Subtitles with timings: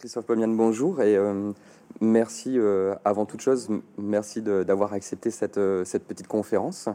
[0.00, 1.52] Christophe Pomian, bonjour et euh,
[2.00, 3.68] merci euh, avant toute chose,
[3.98, 6.88] merci d'avoir accepté cette, euh, petite conférence.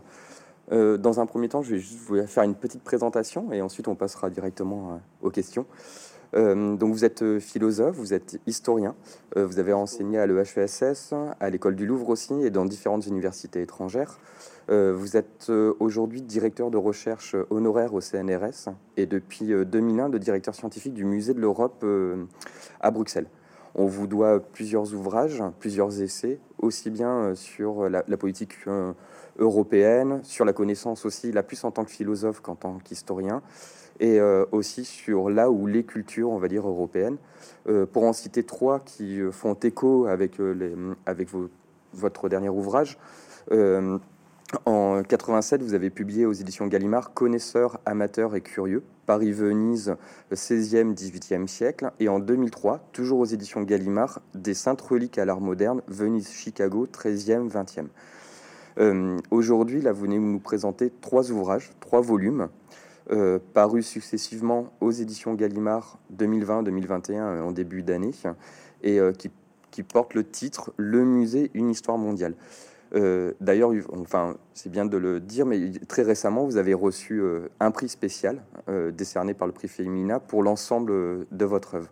[0.72, 1.76] dans un premier temps, je
[2.10, 5.68] vais faire une petite présentation et ensuite on passera directement aux questions.
[6.34, 8.96] Donc vous êtes philosophe, vous êtes historien,
[9.36, 14.20] vous avez enseigné à l'EHESS, à l'école du Louvre aussi et dans différentes universités étrangères.
[14.70, 20.94] vous êtes aujourd'hui directeur de recherche honoraire au CNRS et depuis 2001 de directeur scientifique
[20.94, 21.86] du Musée de l'Europe
[22.82, 23.28] à Bruxelles.
[23.78, 28.94] On vous doit plusieurs ouvrages, plusieurs essais, aussi bien euh, sur la, politique euh,
[29.38, 33.42] européenne, sur la connaissance aussi, la plus en tant que philosophe qu'en tant qu'historien,
[34.00, 37.18] et euh, aussi sur là où les cultures, on va dire, européennes.
[37.94, 40.38] pour en citer trois qui font écho avec,
[41.94, 42.98] votre dernier ouvrage.
[44.66, 49.96] En 87, vous avez publié aux éditions Gallimard Connaisseurs, amateurs et curieux, Paris-Venise,
[50.32, 51.92] 16e, 18e siècle.
[52.00, 57.50] Et en 2003, toujours aux éditions Gallimard, Des saintes reliques à l'art moderne, Venise-Chicago, 13e,
[57.50, 57.88] 20e.
[58.78, 62.50] Euh, aujourd'hui, là, vous venez nous présenter trois ouvrages, trois volumes,
[63.12, 68.12] euh, parus successivement aux éditions Gallimard 2020, 2021 en début d'année,
[68.82, 72.36] et euh, qui, portent le titre Le musée, une histoire mondiale.
[72.96, 77.50] Euh, d'ailleurs, enfin, c'est bien de le dire, mais très récemment, vous avez reçu euh,
[77.60, 80.92] un prix spécial euh, décerné par le prix Femina pour l'ensemble
[81.30, 81.90] de votre œuvre.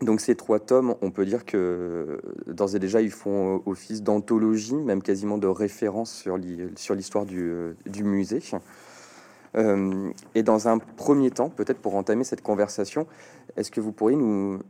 [0.00, 4.76] donc ces trois tomes, on peut dire que d'ores et déjà, ils font office d'anthologie,
[4.76, 6.12] même quasiment de référence
[6.76, 7.74] sur l'histoire du,
[8.04, 8.40] musée.
[9.54, 13.06] Et dans un premier temps, peut-être pour entamer cette conversation,
[13.56, 14.60] est-ce que vous pourriez nous,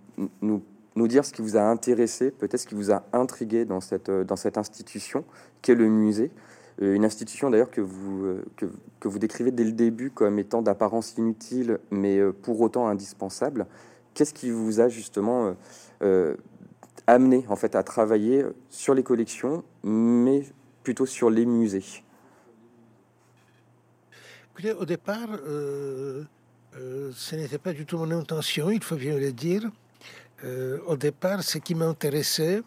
[0.41, 0.63] nous
[0.99, 4.11] nous dire ce qui vous a intéressé, peut-être ce qui vous a intrigué dans cette,
[4.11, 5.25] dans cette institution
[5.63, 6.31] qu'est le musée.
[6.83, 10.61] Euh, une institution d'ailleurs que vous, euh, que, vous décrivez dès le début comme étant
[10.61, 13.67] d'apparence inutile, mais euh, pour autant indispensable.
[14.15, 15.55] Qu'est-ce qui vous a justement
[17.07, 20.45] amené en fait à travailler sur les collections, mais
[20.83, 21.85] plutôt sur les musées?
[24.79, 25.29] Au départ,
[26.75, 29.71] ce n'était pas du tout mon intention, il faut bien le dire.
[30.45, 32.63] Euh, au départ, ce qui m'intéressait,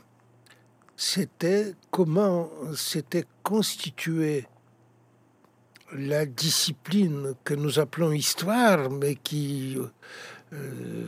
[0.97, 4.46] c'était comment s'était constituée
[5.94, 9.78] la discipline que nous appelons histoire, mais qui,
[10.53, 11.08] euh,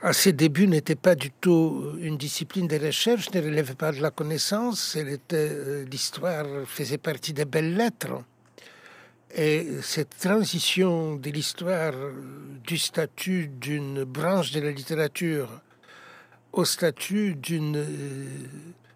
[0.00, 4.00] à ses débuts, n'était pas du tout une discipline de recherche, ne relevait pas de
[4.00, 4.96] la connaissance.
[4.96, 8.24] Euh, l'histoire faisait partie des belles lettres.
[9.34, 11.94] Et cette transition de l'histoire
[12.64, 15.48] du statut d'une branche de la littérature
[16.52, 18.26] au statut d'une euh,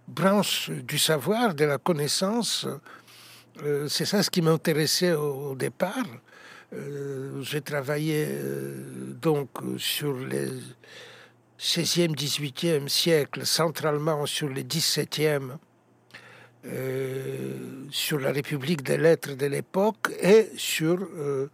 [0.07, 2.67] branche du savoir, de la connaissance,
[3.63, 6.05] euh, c'est ça ce qui m'intéressait au, départ.
[6.75, 8.29] Euh, j'ai travaillé
[9.23, 9.49] donc
[9.79, 10.51] sur les
[11.59, 15.55] 16e, 18e siècle, centralement sur les 17e euh,
[17.91, 21.49] sur la République des lettres de l'époque et sur euh,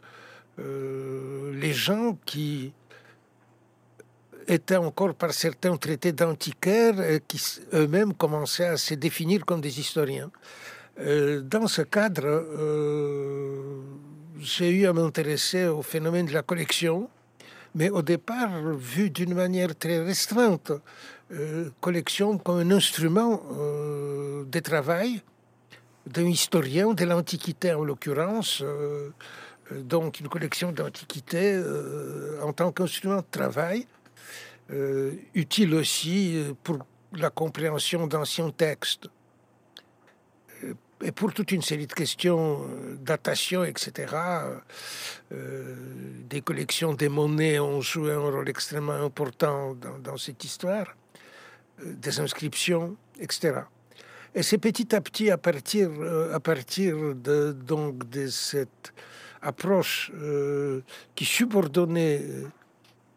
[0.59, 2.73] euh, les gens qui
[4.49, 7.41] étaient encore par certains traités d'antiquaires et qui
[7.75, 10.31] eux-mêmes commençaient à se définir comme des historiens.
[10.99, 12.45] dans ce cadre,
[14.41, 17.09] j'ai eu à m'intéresser au phénomène de la collection,
[17.75, 20.73] mais au départ vu d'une manière très restreinte.
[21.33, 25.23] Euh, collection comme un instrument euh, de travail
[26.07, 29.11] d'un historien de l'Antiquité en l'occurrence, euh,
[29.71, 31.59] donc une collection d'Antiquité
[32.43, 33.87] en tant qu'instrument de travail,
[35.35, 36.79] utile aussi pour
[37.13, 39.09] la compréhension d'anciens textes
[41.03, 44.15] et pour toute une série de questions, euh, datation, etc.,
[45.33, 45.75] euh,
[46.29, 50.95] des collections des monnaies ont joué un rôle extrêmement important dans, cette histoire,
[51.81, 53.61] euh, des inscriptions, etc.
[54.35, 55.91] Et c'est petit à petit, à partir,
[56.33, 58.95] à partir de, donc, de cette
[59.43, 60.11] approche
[61.15, 62.23] qui subordonnait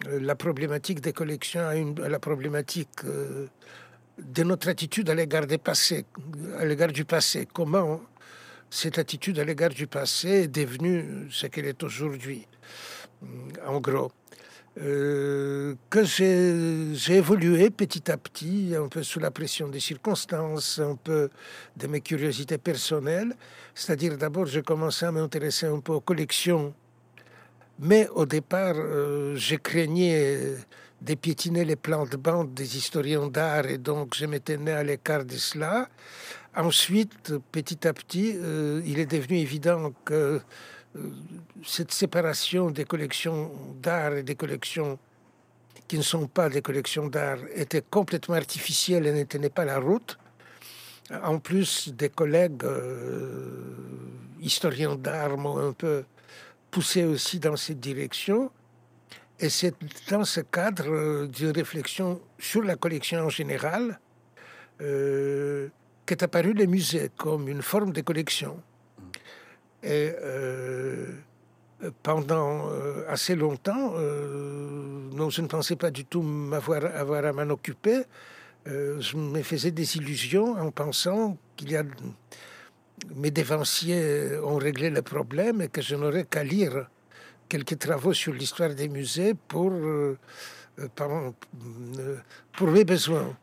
[0.09, 2.99] la problématique des collections à, une, à la problématique
[4.17, 5.45] de notre attitude à l'égard
[6.59, 7.47] à l'égard du passé.
[7.51, 8.01] Comment
[8.69, 12.47] cette attitude à l'égard du passé est devenue ce qu'elle est aujourd'hui,
[13.65, 14.11] en gros.
[14.81, 20.97] Euh, que j'ai évolué petit à petit, un peu sous la pression des circonstances, un
[20.97, 21.29] peu
[21.77, 23.33] de mes curiosités personnelles.
[23.73, 26.73] C'est-à-dire, d'abord, j'ai commencé à m'intéresser un peu aux collections,
[27.79, 30.57] mais au départ, euh, j'ai craignais
[31.01, 34.83] de piétiner les plans de bande des historiens d'art et donc je m'étais né à
[34.83, 35.89] l'écart de cela.
[36.55, 40.41] Ensuite, petit à petit, euh, il est devenu évident que
[41.63, 43.51] cette séparation des collections
[43.81, 44.97] d'art et des collections
[45.87, 49.79] qui ne sont pas des collections d'art était complètement artificielle et ne tenait pas la
[49.79, 50.17] route.
[51.23, 53.75] En plus, des collègues euh,
[54.41, 56.03] historiens d'art m'ont un peu
[56.71, 58.49] poussé aussi dans cette direction.
[59.39, 59.73] Et c'est
[60.09, 63.99] dans ce cadre euh, d'une réflexion sur la collection en général
[64.81, 65.67] euh,
[66.05, 68.61] qu'est apparu le musée comme une forme de collection.
[69.83, 71.11] Et euh,
[72.01, 72.69] pendant
[73.07, 73.93] assez longtemps,
[75.11, 78.01] non, je ne pensais pas du tout m'avoir avoir à m'en occuper.
[78.65, 81.83] je me faisais des illusions en pensant qu'il y a
[83.15, 86.87] mes dévanciers ont réglé le problème et que je n'aurais qu'à lire
[87.47, 90.17] quelques travaux sur l'histoire des musées pour, euh,
[90.79, 91.31] euh, euh,
[92.53, 93.37] pour mes besoins.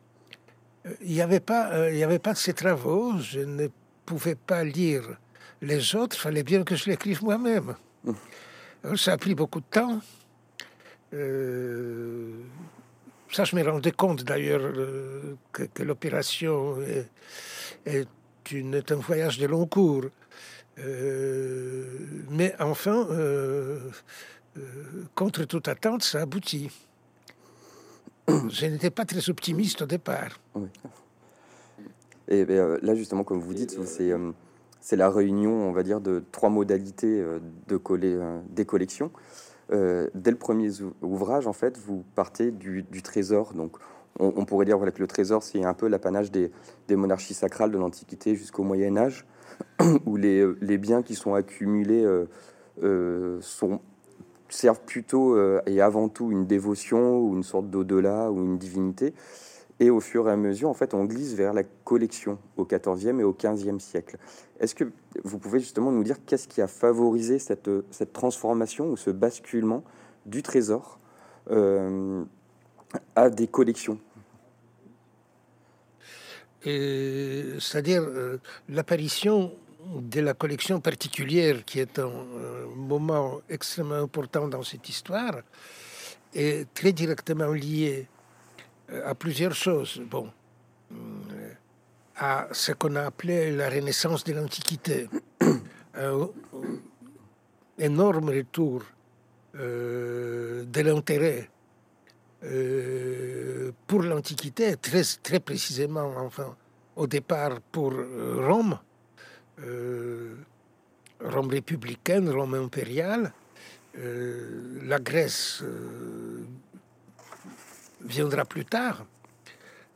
[1.02, 3.68] Il n'y avait, pas, il avait pas de ces travaux, je ne
[4.04, 5.16] pouvais pas lire
[5.60, 7.76] les autres, il fallait bien que je l'écrive moi-même.
[8.96, 10.00] ça a pris beaucoup de temps.
[11.12, 11.18] ça,
[13.44, 14.72] je me rendais compte d'ailleurs
[15.52, 17.08] que, l'opération est,
[17.86, 18.08] est,
[18.90, 20.06] un voyage de long cours.
[20.78, 21.84] Euh,
[22.30, 23.78] mais enfin, euh,
[24.56, 24.60] euh,
[25.14, 26.70] contre toute attente, ça aboutit.
[28.28, 30.40] Je n'étais pas très optimiste au départ.
[32.28, 34.12] Et ben, là, justement, comme vous dites, c'est
[34.80, 37.24] c'est la réunion, on va dire, de trois modalités
[37.68, 38.18] de coller,
[38.50, 39.12] des collections.
[39.70, 40.70] dès le premier
[41.02, 43.54] ouvrage, en fait, vous partez du, trésor.
[43.54, 43.76] Donc,
[44.18, 46.50] on, pourrait dire voilà, que le trésor, c'est un peu l'apanage des,
[46.88, 49.24] des, monarchies sacrales de l'Antiquité jusqu'au Moyen Âge.
[50.06, 52.26] où les, les, biens qui sont accumulés euh,
[52.82, 53.40] euh,
[54.48, 59.14] servent plutôt euh, et avant tout une dévotion ou une sorte d'au-delà ou une divinité.
[59.80, 63.18] Et au fur et à mesure, en fait, on glisse vers la collection au XIVe
[63.18, 64.16] et au XVe siècle.
[64.60, 64.84] Est-ce que
[65.24, 69.82] vous pouvez justement nous dire qu'est-ce qui a favorisé cette transformation ou ce basculement
[70.24, 71.00] du trésor
[73.16, 73.98] à des collections
[76.64, 78.38] c'est-à-dire euh,
[78.68, 79.52] l'apparition
[79.96, 82.10] de la collection particulière, qui est un,
[82.76, 85.40] moment extrêmement important dans cette histoire,
[86.34, 88.06] est très directement liée
[88.90, 90.00] euh, à plusieurs choses.
[90.08, 90.30] Bon,
[90.92, 91.52] euh,
[92.16, 95.08] à ce qu'on a appelé la renaissance de l'Antiquité,
[95.94, 96.28] un
[97.78, 98.82] énorme retour
[99.54, 101.50] de l'intérêt
[102.44, 106.56] euh, pour l'Antiquité, très, précisément, enfin,
[106.96, 108.78] au départ pour euh, Rome,
[109.60, 110.34] euh,
[111.20, 113.32] Rome républicaine, Rome impériale,
[113.94, 115.62] la Grèce
[118.00, 119.04] viendra plus tard.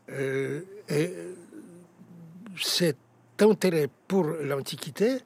[0.07, 1.15] et
[2.59, 2.99] cet
[3.41, 5.21] intérêt pour l'Antiquité,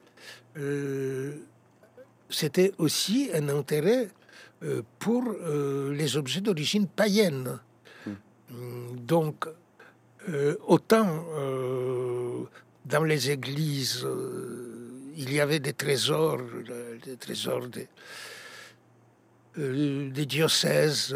[2.29, 4.07] c'était aussi un intérêt
[4.99, 7.59] pour euh, les objets d'origine païenne.
[8.05, 8.95] Hmm.
[8.95, 9.47] Donc,
[10.29, 11.25] euh, autant
[12.85, 14.05] dans les églises,
[15.15, 16.39] il y avait des trésors,
[17.05, 17.87] des trésors des,
[19.57, 21.15] des diocèses,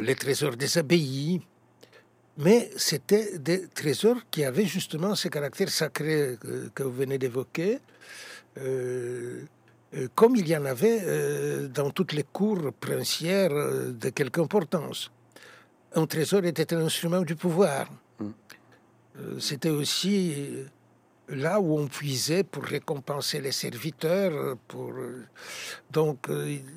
[0.00, 1.40] les trésors des abbayes,
[2.38, 6.36] mais c'était des trésors qui avaient justement ce caractère sacré
[6.74, 7.78] que, vous venez d'évoquer.
[8.58, 9.42] Euh,
[10.14, 15.10] comme il y en avait euh, dans toutes les cours princières euh, de quelque importance.
[15.94, 17.88] Un trésor était un instrument du pouvoir.
[18.18, 18.30] Mm.
[19.38, 20.66] C'était aussi
[21.30, 24.58] là où on puisait pour récompenser les serviteurs.
[24.68, 24.92] Pour...
[25.90, 26.26] Donc,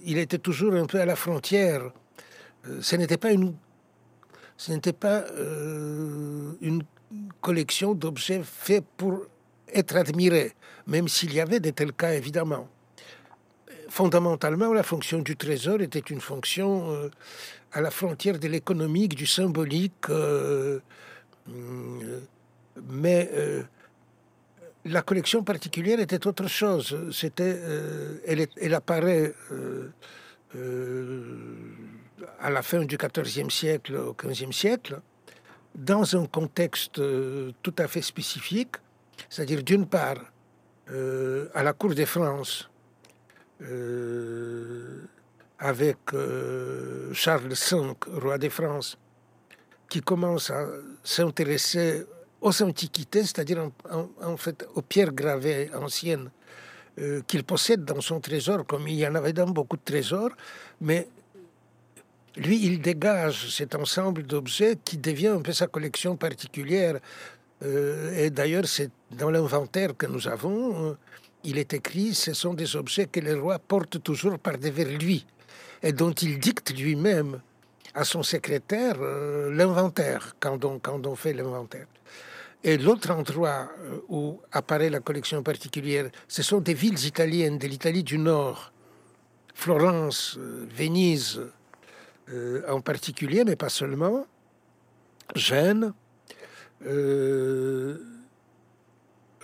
[0.06, 1.92] il était toujours un peu à la frontière.
[2.80, 3.54] Ce n'était pas une,
[4.56, 5.25] ce n'était pas
[6.62, 6.82] une
[7.42, 9.25] collection d'objets faits pour
[9.74, 10.54] être admirés,
[10.88, 12.70] même s'il y avait de tels cas évidemment
[13.89, 17.10] fondamentalement, la fonction du trésor était une fonction euh,
[17.72, 20.79] à la frontière de l'économique, du symbolique, euh,
[21.50, 22.19] euh,
[22.89, 23.29] mais
[24.86, 26.98] la collection particulière était autre chose.
[27.12, 27.60] C'était,
[28.25, 29.34] elle, elle, apparaît
[32.39, 35.01] à la fin du XIVe siècle, au XVe siècle,
[35.75, 37.01] dans un contexte
[37.62, 38.75] tout à fait spécifique,
[39.29, 40.31] c'est-à-dire d'une part
[40.88, 42.69] à la cour de France,
[45.60, 48.98] avec euh, Charles V, roi de France,
[49.89, 50.66] qui commence à
[51.04, 52.06] s'intéresser
[52.42, 53.70] aux antiquités, c'est-à-dire
[54.22, 56.32] en, fait aux pierres gravées anciennes
[57.00, 60.32] euh, qu'il possède dans son trésor, comme il y en avait dans beaucoup de trésors,
[60.80, 61.10] mais
[62.38, 67.00] lui, il dégage cet ensemble d'objets qui devient un peu sa collection particulière.
[67.62, 70.96] et d'ailleurs, c'est dans l'inventaire que nous avons
[71.43, 75.25] il est écrit, ce sont des objets que le roi porte toujours par devers lui
[75.81, 77.41] et dont il dicte lui-même
[77.93, 81.88] à son secrétaire euh, l'inventaire quand on, fait l'inventaire.
[82.63, 87.67] Et l'autre endroit euh, où apparaît la collection particulière, ce sont des villes italiennes, de
[87.67, 88.72] l'Italie du Nord,
[89.53, 91.41] Florence, euh, Venise
[92.67, 94.27] en particulier, mais pas seulement,
[95.34, 95.93] Gênes,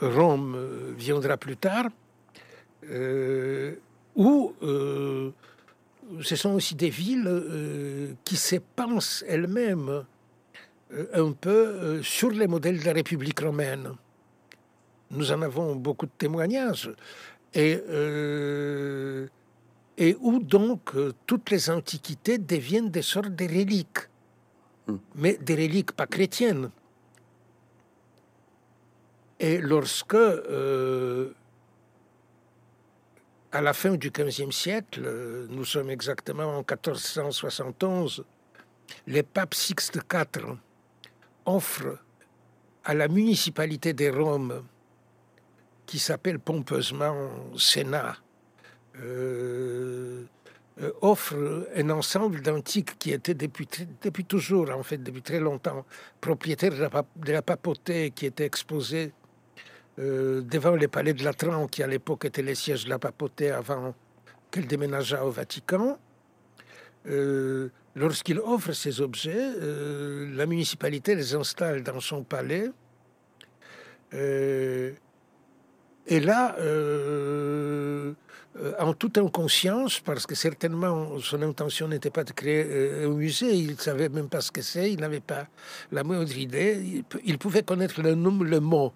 [0.02, 1.88] Rome viendra plus tard,
[4.16, 4.54] où
[6.22, 10.04] ce sont aussi des villes euh, qui se pensent elles-mêmes
[10.94, 13.92] euh, un peu euh, sur les modèles de la République romaine.
[15.12, 16.92] Nous en avons beaucoup de témoignages.
[17.54, 17.80] Et,
[19.98, 20.92] et où donc
[21.26, 24.10] toutes les antiquités deviennent des sortes de reliques,
[24.88, 24.96] hmm.
[25.16, 26.70] mais des reliques pas chrétiennes.
[29.40, 30.16] Et lorsque
[33.56, 38.26] à la fin du XVe siècle, euh, nous sommes exactement en 1471,
[39.08, 40.58] le pape Sixte IV
[41.46, 42.00] offre
[42.84, 44.66] à la municipalité de Rome,
[45.86, 48.18] qui s'appelle pompeusement Sénat,
[49.00, 50.26] euh,
[50.82, 53.70] euh, offre un ensemble d'antiques qui étaient depuis,
[54.02, 55.86] depuis toujours, en fait, depuis très longtemps,
[56.20, 59.14] propriétaires de la, de la papauté, qui étaient exposés
[59.98, 63.52] euh, devant les palais de Latran, qui à l'époque était les sièges de la papauté
[63.52, 63.96] avant
[64.52, 65.98] qu'elle déménageât au Vatican.
[67.08, 72.70] Euh, lorsqu'il offre ces objets, euh, la municipalité les installe dans son palais.
[74.12, 74.94] et
[76.20, 76.56] là,
[78.80, 83.72] en toute inconscience, parce que certainement son intention n'était pas de créer un musée, il
[83.72, 85.48] ne savait même pas ce que c'est, il n'avait pas
[85.92, 88.94] la moindre idée, il, pouvait connaître le nom, le mot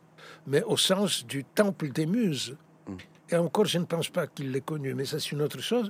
[0.48, 2.55] mais au sens du temple des muses.
[2.88, 2.96] Mm.
[3.31, 5.89] Et encore, je ne pense pas qu'il l'ait connu, mais ça c'est une autre chose.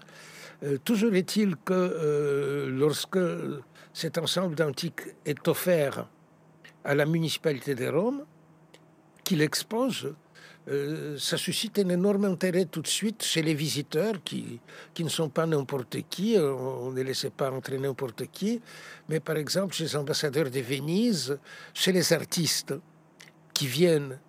[0.64, 3.20] Euh, toujours est-il que euh, lorsque
[3.94, 6.08] cet ensemble d'antiques est offert
[6.84, 8.26] à la municipalité de Rome,
[9.24, 10.14] qu'il expose,
[10.68, 14.60] euh, ça suscite un énorme intérêt tout de suite chez les visiteurs qui,
[14.94, 18.62] qui ne sont pas n'importe qui, on ne laissait pas entrer n'importe qui,
[19.08, 21.40] mais par exemple chez les ambassadeurs de Venise,
[21.74, 22.74] chez les artistes
[23.54, 24.20] qui viennent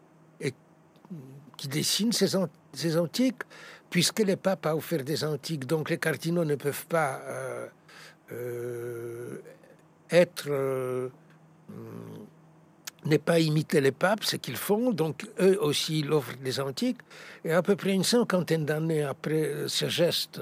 [1.61, 3.43] qui dessinent ces, antiques,
[3.91, 7.67] puisque le pape a offert des antiques, donc les cardinaux ne peuvent pas euh,
[8.33, 9.43] euh,
[10.11, 11.11] être euh,
[13.05, 16.11] ne pas imiter les papes, ce qu'ils font, donc eux aussi ils
[16.43, 17.01] des antiques,
[17.45, 20.41] et à peu près une cinquantaine d'années après ce geste,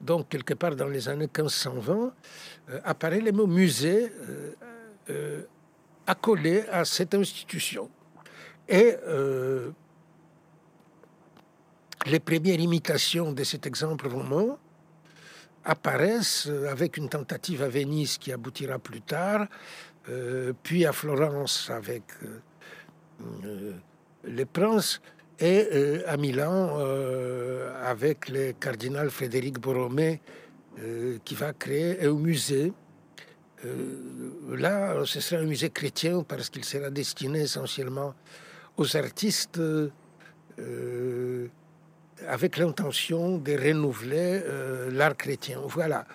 [0.00, 2.12] donc quelque part dans les années 1520,
[2.82, 4.10] apparaît le mot musée
[6.04, 7.88] accolé à cette institution.
[8.68, 8.96] Et
[12.06, 14.58] les premières imitations de cet exemple roman
[15.64, 19.46] apparaissent avec une tentative à Venise qui aboutira plus tard,
[20.08, 22.40] euh, puis à Florence avec euh,
[23.44, 23.72] euh,
[24.24, 25.00] les princes
[25.40, 26.78] et à Milan
[27.84, 30.20] avec le cardinal Frédéric Borromée
[31.24, 32.72] qui va créer un musée.
[34.48, 38.14] là, ce sera un musée chrétien parce qu'il sera destiné essentiellement
[38.76, 39.60] aux artistes
[42.26, 45.60] avec l'intention de renouveler euh, l'art chrétien.
[45.64, 46.06] Voilà,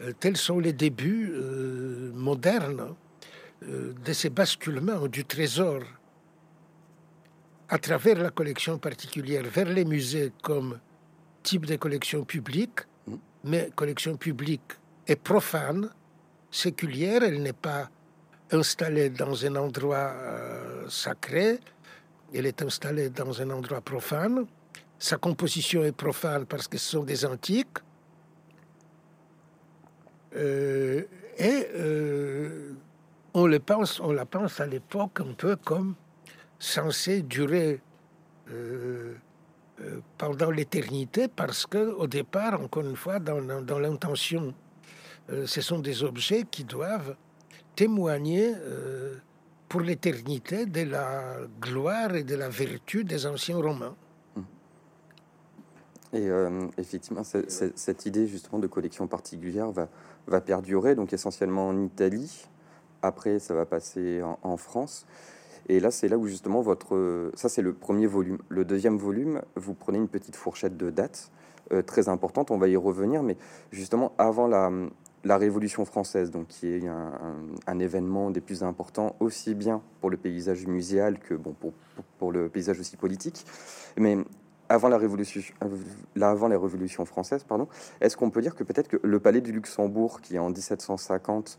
[0.00, 2.94] euh, tels sont les débuts euh, modernes
[3.62, 5.82] de ces basculements du trésor
[7.68, 10.78] à travers la collection particulière vers les musées comme
[11.42, 13.14] type de collection publique, mm.
[13.44, 14.62] mais collection publique
[15.06, 15.90] est profane,
[16.50, 17.90] séculière, elle n'est pas
[18.50, 20.14] installée dans un endroit
[20.88, 21.60] sacré,
[22.32, 24.46] elle est installée dans un endroit profane.
[25.00, 27.78] Sa composition est profane parce que ce sont des antiques.
[30.36, 31.04] Euh,
[31.38, 32.74] et euh,
[33.32, 35.94] on, le pense, on la pense à l'époque un peu comme
[36.58, 37.80] censée durer
[38.50, 39.14] euh,
[40.18, 44.52] pendant l'éternité parce que au départ, encore une fois, dans l'intention,
[45.30, 47.16] ce sont des objets qui doivent
[47.74, 48.52] témoigner
[49.66, 53.96] pour l'éternité de la gloire et de la vertu des anciens Romains.
[56.12, 62.48] Et euh, effectivement, cette idée justement de collection particulière va, perdurer, donc essentiellement en Italie.
[63.02, 65.06] Après, ça va passer en, France.
[65.68, 67.30] Et là, c'est là où justement votre...
[67.34, 68.38] Ça, c'est le premier volume.
[68.48, 71.30] Le deuxième volume, vous prenez une petite fourchette de dates
[71.72, 72.50] euh, très importante.
[72.50, 73.36] On va y revenir, mais
[73.70, 74.70] justement avant la,
[75.36, 80.66] Révolution française, donc qui est un, événement des plus importants, aussi bien pour le paysage
[80.66, 83.46] muséal que bon, pour, pour, pour le paysage aussi politique.
[83.96, 84.18] Mais
[84.70, 85.42] avant la révolution,
[86.20, 87.68] avant les révolutions françaises, pardon,
[88.00, 91.58] est-ce qu'on peut dire que peut-être que le palais du Luxembourg, qui en 1750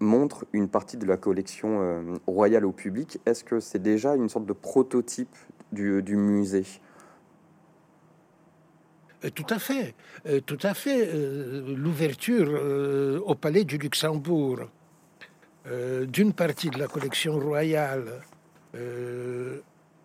[0.00, 4.46] montre une partie de la collection royale au public, est-ce que c'est déjà une sorte
[4.46, 5.36] de prototype
[5.70, 6.64] du, du musée?
[9.34, 9.94] Tout à fait,
[10.46, 11.10] tout à fait.
[11.76, 14.60] L'ouverture au palais du Luxembourg
[16.08, 18.22] d'une partie de la collection royale
[18.76, 19.60] euh,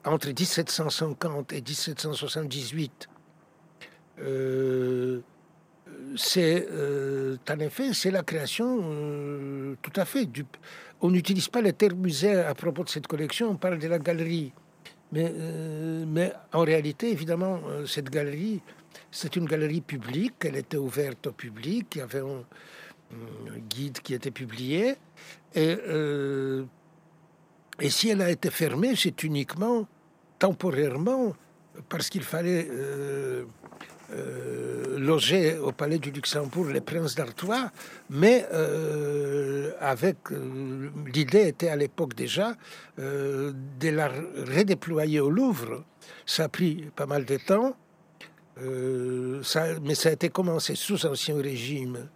[0.05, 3.09] entre 1750 et 1778,
[4.19, 5.21] euh,
[6.15, 10.45] c'est euh, en effet c'est la création tout à fait du.
[11.01, 13.99] On n'utilise pas le terme musée à propos de cette collection, on parle de la
[13.99, 14.53] galerie.
[15.13, 15.33] Mais,
[16.07, 18.61] mais en réalité, évidemment, cette galerie,
[19.09, 22.45] c'est une galerie publique, elle était ouverte au public, il y avait un,
[23.11, 24.95] un guide qui était publié,
[25.53, 25.75] et
[27.81, 29.87] et si elle a été fermée, c'est uniquement
[30.37, 31.33] temporairement
[31.89, 33.45] parce qu'il fallait euh,
[34.13, 37.71] euh, loger au palais du Luxembourg les princes d'Artois,
[38.11, 40.17] mais euh, avec
[41.11, 42.55] l'idée était à l'époque déjà
[42.97, 45.83] de la redéployer au Louvre.
[46.25, 47.75] Ça a pris pas mal de temps,
[48.57, 52.09] mais ça a été commencé sous Ancien Régime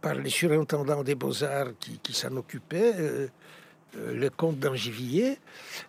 [0.00, 3.30] par les surintendants des beaux-arts qui s'en occupaient.
[3.98, 5.38] Euh, le comte d'Angivier,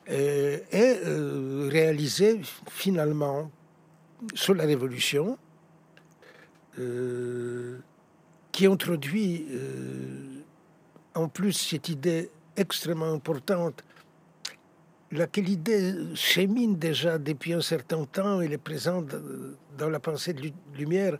[0.10, 3.52] euh, est euh, réalisé finalement
[4.34, 5.38] sous la Révolution,
[8.54, 9.48] qui introduit
[11.14, 13.84] en plus cette idée extrêmement importante,
[15.12, 19.14] laquelle idée chemine déjà depuis un certain temps, elle est présente
[19.78, 21.18] dans la pensée de Lumière,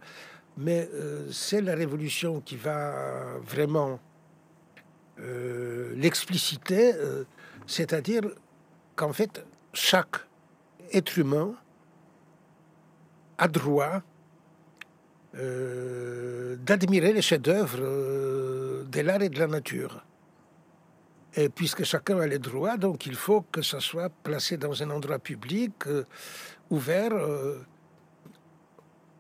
[0.56, 0.90] mais
[1.30, 4.00] c'est la Révolution qui va vraiment
[5.22, 7.26] euh, l'expliciter, euh,
[7.68, 8.22] c'est-à-dire
[8.96, 10.16] qu'en fait, chaque
[10.94, 11.56] être humain
[13.38, 14.02] a droit
[15.36, 17.78] euh, d'admirer les chefs-d'œuvre
[18.86, 20.06] de l'art et de la nature.
[21.36, 24.90] Et puisque chacun a les droits, donc il faut que ça soit placé dans un
[24.90, 25.74] endroit public,
[26.70, 27.14] ouvert,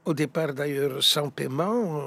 [0.05, 2.01] au départ d'ailleurs sans paiement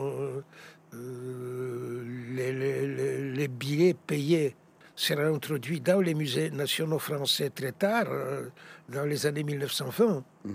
[3.48, 4.56] billets payés
[4.94, 8.48] seraient introduits dans les musées nationaux français très tard, euh,
[8.88, 10.24] dans les années 1920.
[10.44, 10.52] Mm.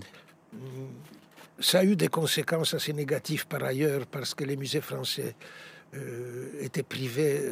[1.60, 5.34] Ça a eu des conséquences assez négatives par ailleurs, parce que les musées français
[5.94, 7.42] euh, étaient privés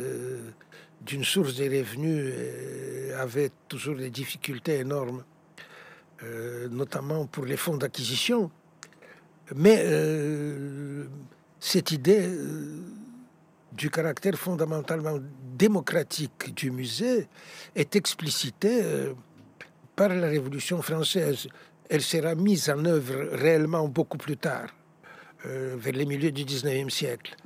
[1.01, 5.25] d'une source de revenus et avaient toujours des difficultés énormes,
[6.71, 8.51] notamment pour les fonds d'acquisition.
[9.55, 9.85] Mais
[11.61, 12.79] cette idée euh,
[13.77, 15.19] du caractère fondamentalement
[15.57, 17.29] démocratique du musée
[17.75, 19.13] est explicitée euh,
[19.95, 21.49] par la Révolution française.
[21.89, 24.69] Elle sera mise en œuvre réellement beaucoup plus tard,
[25.47, 27.37] euh, vers les milieux du 19e siècle.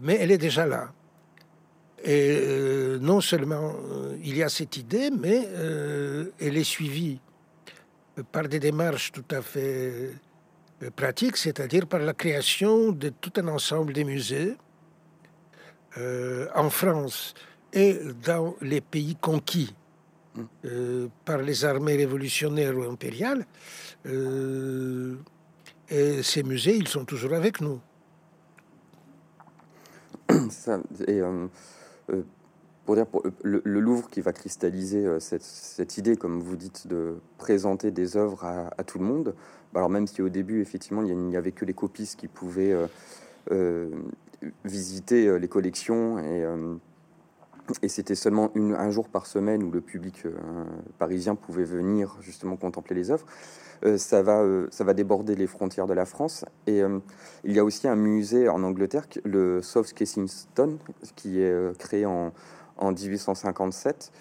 [0.00, 0.92] mais elle est déjà là.
[2.04, 3.74] Et non seulement
[4.22, 5.48] il y a cette idée, mais
[6.40, 7.20] elle est suivie
[8.32, 10.12] par des démarches tout à fait
[10.82, 14.56] euh, pratique, c'est-à-dire par la création de tout un ensemble de musées
[15.98, 17.34] euh, en France
[17.72, 19.74] et dans les pays conquis
[20.64, 23.46] euh, par les armées révolutionnaires ou impériales.
[25.88, 27.80] et ces musées, ils sont toujours avec nous.
[31.06, 31.20] et
[32.84, 33.06] pour dire,
[33.42, 38.84] le, Louvre qui va cristalliser cette, idée, comme vous dites, de présenter des œuvres à
[38.84, 39.34] tout le monde,
[39.76, 42.86] alors même si au début, effectivement, il n'y avait que les copistes qui pouvaient euh,
[43.50, 43.90] euh,
[44.64, 46.44] visiter euh, les collections et,
[47.82, 50.22] et c'était seulement un jour par semaine où le public
[50.98, 53.26] parisien pouvait venir justement contempler les œuvres.
[53.96, 56.44] ça, va, ça va déborder les frontières de la France.
[56.68, 56.82] Et
[57.42, 60.78] il y a aussi un musée en Angleterre, le South Kensington,
[61.16, 62.32] qui est créé en,
[62.76, 64.12] en 1857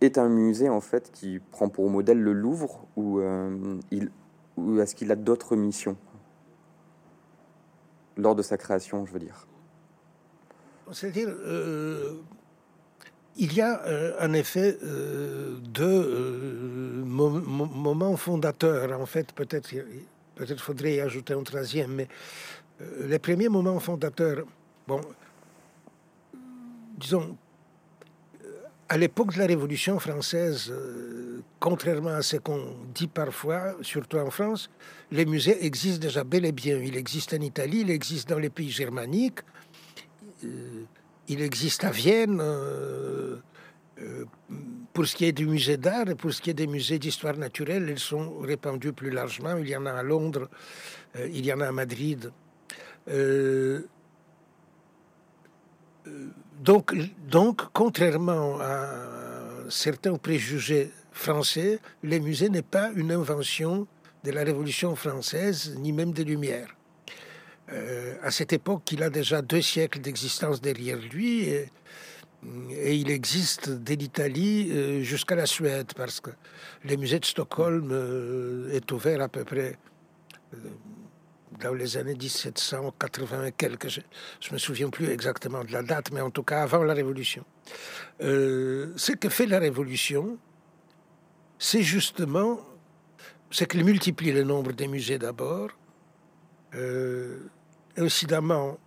[0.00, 3.20] est un musée en fait qui prend pour modèle le Louvre où
[3.90, 4.10] il
[4.56, 5.96] ou est-ce qu'il a d'autres missions
[8.16, 9.46] lors de sa création, je veux dire
[10.92, 12.20] C'est-à-dire, euh,
[13.36, 19.00] il y a euh, en effet euh, deux moments fondateurs.
[19.00, 19.70] En fait, peut-être
[20.34, 22.08] peut-être faudrait y ajouter un troisième, mais
[23.00, 24.44] les premiers moments fondateurs,
[24.88, 25.00] bon,
[26.96, 27.36] disons,
[28.92, 34.30] à l'époque de la Révolution française, euh, contrairement à ce qu'on dit parfois, surtout en
[34.30, 34.68] France,
[35.10, 36.76] les musées existent déjà bel et bien.
[36.76, 39.38] Il existe en Italie, il existe dans les pays germaniques,
[40.44, 40.82] euh,
[41.26, 43.36] il à Vienne, euh,
[44.92, 47.38] pour ce qui est du musée d'art et pour ce qui est des musées d'histoire
[47.38, 49.56] naturelle, ils sont répandus plus largement.
[49.56, 50.50] Il y en a à Londres,
[51.18, 52.30] il y en a à Madrid.
[56.60, 56.94] Donc,
[57.28, 58.88] donc, contrairement à
[59.68, 63.86] certains préjugés français, les musées n'est pas une invention
[64.24, 66.74] de la Révolution française, ni même des Lumières.
[67.72, 71.68] Euh, à cette époque, il a déjà deux siècles d'existence derrière lui, et,
[72.84, 76.30] il existe dès l'Italie euh, jusqu'à la Suède, parce que
[76.84, 79.78] le musée de Stockholm euh, est ouvert à peu près
[81.60, 83.88] dans les années 1780 et quelques.
[83.88, 84.00] Je
[84.48, 87.44] ne me souviens plus exactement de la date, mais en tout cas avant la Révolution.
[88.20, 90.38] ce que fait la Révolution,
[91.58, 92.60] c'est justement
[93.52, 95.68] c'est qu'elle multiplie le nombre des musées d'abord.
[96.74, 97.50] Euh,
[97.96, 98.78] incidemment,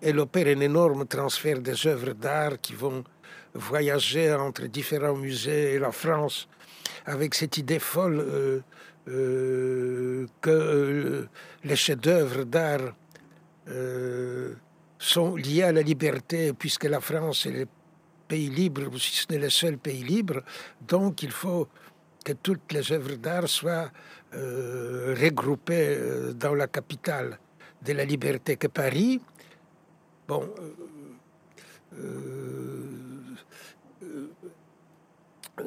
[0.00, 3.04] elle opère un énorme transfert des œuvres d'art qui vont
[3.54, 6.48] voyager entre différents musées et la France
[7.04, 8.60] avec cette idée folle euh,
[9.08, 11.26] euh, que
[11.64, 12.94] les chefs-d'œuvre d'art
[14.98, 17.66] sont liés à la liberté, puisque la France est le
[18.28, 20.42] pays libre, ou si ce n'est le seul pays libre.
[20.80, 21.68] Donc il faut
[22.24, 23.90] que toutes les œuvres d'art soient
[24.34, 27.38] euh, regroupées euh, dans la capitale
[27.84, 29.20] de la liberté que Paris.
[30.28, 30.48] Bon,
[31.98, 33.11] euh,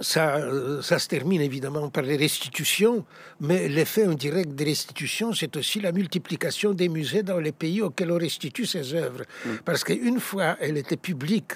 [0.02, 0.40] ça,
[0.82, 3.06] ça, se termine évidemment par les restitutions,
[3.40, 8.12] mais l'effet indirect des restitutions, c'est aussi la multiplication des musées dans les pays auxquels
[8.12, 9.24] on restitue ces œuvres.
[9.46, 9.50] Mm.
[9.64, 11.54] Parce qu'une fois elles étaient publiques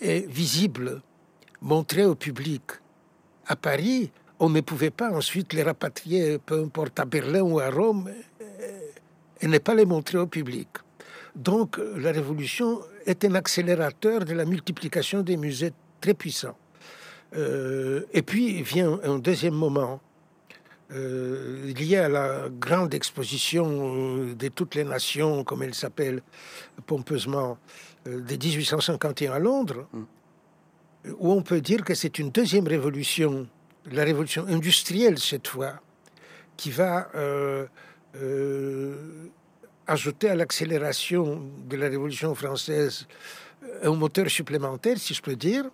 [0.00, 1.02] et visibles,
[1.60, 2.62] montrées au public
[3.46, 7.70] à Paris, on ne pouvait pas ensuite les rapatrier, peu importe à Berlin ou à
[7.70, 8.10] Rome,
[9.40, 10.68] et ne pas les montrer au public.
[11.34, 16.56] Donc la Révolution est un accélérateur de la multiplication des musées très puissants.
[17.34, 20.00] Euh, et puis vient un deuxième moment
[20.92, 26.22] euh, lié à la grande exposition de toutes les nations, comme elle s'appelle
[26.86, 27.56] pompeusement,
[28.06, 30.02] euh, de 1851 à Londres, mm.
[31.18, 33.48] où on peut dire que c'est une deuxième révolution
[33.90, 35.80] la révolution industrielle cette fois,
[36.56, 37.66] qui va euh,
[38.16, 39.28] euh,
[39.86, 43.06] ajouter à l'accélération de la révolution française
[43.64, 45.64] euh, un moteur supplémentaire, si je peux dire,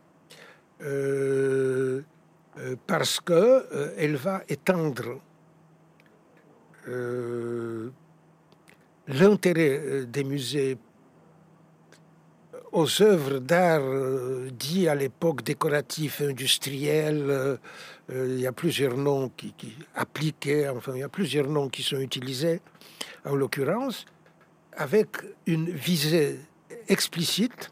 [2.87, 5.21] parce que elle va étendre
[9.09, 10.79] l'intérêt des musées
[12.73, 17.25] aux œuvres d'art euh, dit à l'époque décoratif, industriel.
[17.29, 17.57] Euh,
[18.11, 21.83] euh, il y a plusieurs noms qui, qui, enfin il y a plusieurs noms qui
[21.83, 22.61] sont utilisés
[23.25, 24.07] en l'occurrence,
[24.73, 25.09] avec
[25.47, 26.39] une visée
[26.89, 27.71] explicite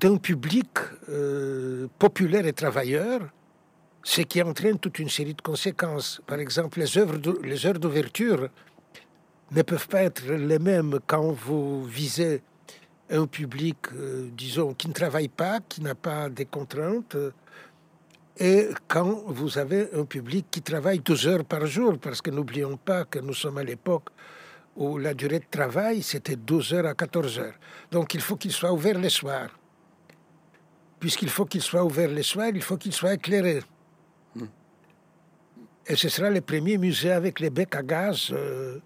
[0.00, 0.68] d'un public
[1.98, 3.20] populaire et travailleur,
[4.02, 6.20] ce qui entraîne toute une série de conséquences.
[6.26, 8.48] Par exemple, les heures d'ouverture
[9.50, 12.42] ne peuvent pas être les mêmes quand vous visez
[13.10, 17.16] un public, euh, disons, qui ne travaille pas, qui n'a pas des contraintes,
[18.38, 22.76] et quand vous avez un public qui travaille 12 heures par jour, parce que n'oublions
[22.76, 24.08] pas que nous sommes à l'époque
[24.76, 27.54] où la durée de travail, c'était 12 heures à 14 heures.
[27.90, 29.50] Donc il faut qu'il soit ouvert les soirs.
[30.98, 33.60] Puisqu'il faut qu'il soit ouvert les soirs, il faut qu'il soit éclairé.
[34.34, 34.46] Hmm.
[35.86, 38.30] Et ce sera le premier musée avec les becs à gaz.
[38.32, 38.78] Euh,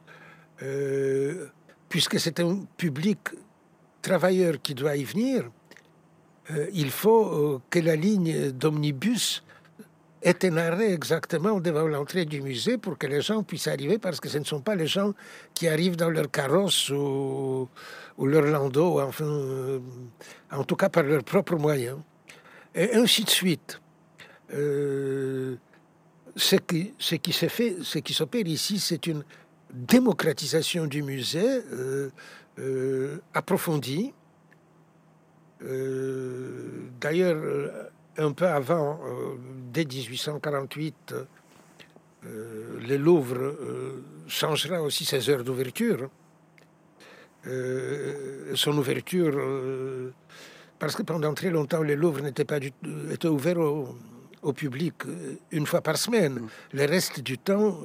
[0.63, 1.47] euh,
[1.89, 3.19] puisque c'est un public
[4.03, 5.51] travailleur qui doit y venir,
[6.51, 9.43] euh, il faut que la ligne d'omnibus
[10.23, 14.21] ait un arrêt exactement devant l'entrée du musée pour que les gens puissent arriver, parce
[14.21, 15.15] que ce ne sont pas les gens
[15.55, 17.69] qui arrivent dans leur carrosse ou,
[18.19, 19.81] leur landau, enfin,
[20.51, 21.99] en tout cas par leurs propres moyens.
[22.75, 23.81] Et ainsi de suite.
[24.51, 25.57] ce
[26.67, 29.25] qui, ce qui se fait, ce qui s'opère ici, c'est une
[29.73, 32.11] démocratisation du musée euh,
[32.59, 34.13] euh, approfondie.
[35.63, 37.37] Euh, d'ailleurs,
[38.19, 39.01] un peu avant,
[39.73, 41.15] dès 1848,
[42.23, 43.55] le Louvre
[44.27, 46.11] changera aussi ses heures d'ouverture.
[47.45, 50.13] son ouverture,
[50.79, 52.73] parce que pendant très longtemps, le Louvre n'était pas du,
[53.11, 53.97] était ouvert au,
[54.43, 56.35] au public euh, une fois par semaine.
[56.35, 56.49] Mm.
[56.73, 57.79] Le reste du temps,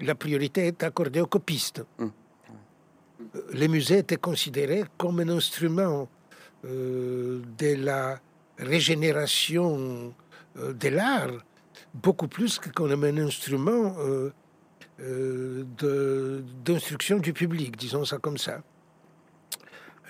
[0.00, 1.82] la priorité est accordée aux copistes.
[1.98, 2.04] Mm.
[2.04, 6.08] Euh, les musées étaient considérés comme un instrument
[6.64, 8.20] euh, de la
[8.58, 10.14] régénération
[10.56, 11.44] de l'art,
[11.94, 13.94] beaucoup plus que comme un instrument
[16.64, 18.62] d'instruction du public, disons ça comme ça.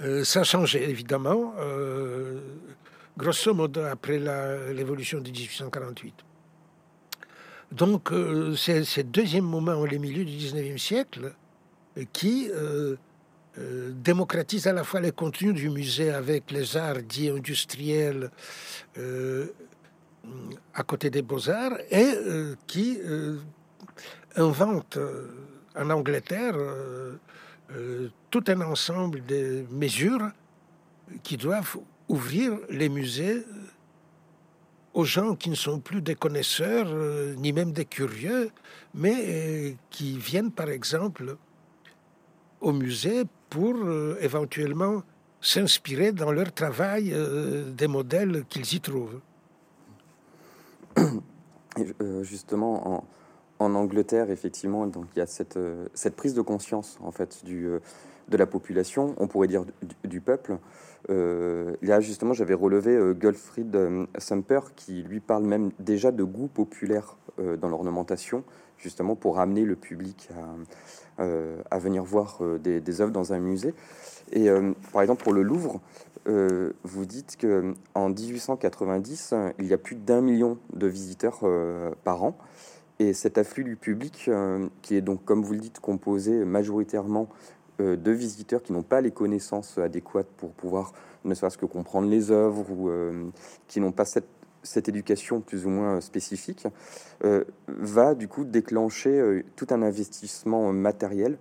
[0.02, 1.54] Euh, ça a changé, évidemment,
[3.16, 4.18] grosso modo après
[4.72, 6.14] l'évolution de 1848.
[7.72, 8.12] Donc,
[8.56, 11.34] c'est ce deuxième moment, au milieu du 19e siècle,
[12.12, 12.48] qui
[13.58, 18.30] démocratise à la fois les contenus du musée avec les arts dits industriels
[20.74, 22.12] à côté des beaux-arts et
[22.66, 22.98] qui
[24.36, 24.98] invente
[25.74, 26.56] en Angleterre
[27.72, 30.30] euh, tout un ensemble de mesures
[31.24, 33.44] qui doivent ouvrir les musées
[34.94, 38.50] aux gens qui ne sont plus des connaisseurs, euh, ni même des curieux,
[38.94, 41.36] mais euh, qui viennent par exemple
[42.60, 43.74] au musée pour
[44.20, 45.02] éventuellement
[45.40, 47.14] s'inspirer dans leur travail
[47.76, 49.20] des modèles qu'ils y trouvent.
[52.22, 53.04] justement, en,
[53.58, 57.44] en Angleterre, effectivement, donc il y a cette, euh, cette prise de conscience en fait
[57.44, 57.80] du, euh,
[58.28, 59.64] de la population, on pourrait dire
[60.04, 60.58] du, peuple.
[61.08, 63.76] Euh, là, justement, j'avais relevé euh, Gottfried
[64.18, 67.16] Sumper qui lui parle même déjà de goût populaire
[67.60, 68.44] dans l'ornementation,
[68.78, 70.56] justement pour amener le public à,
[71.18, 73.74] à venir voir des, des, œuvres dans un musée.
[74.32, 74.48] Et
[74.92, 75.80] par exemple, pour le Louvre,
[76.26, 81.44] vous dites que en 1890, il y a plus d'un million de visiteurs
[82.04, 82.36] par an.
[82.98, 87.28] Et cet afflux du public, euh, qui est donc, comme vous le dites, composé majoritairement
[87.80, 90.92] euh, de visiteurs qui n'ont pas les connaissances adéquates pour pouvoir
[91.24, 93.26] ne serait-ce que comprendre les œuvres ou euh,
[93.66, 94.28] qui n'ont pas cette,
[94.66, 96.66] cette, éducation plus ou moins spécifique,
[97.66, 101.38] va du coup déclencher tout un investissement matériel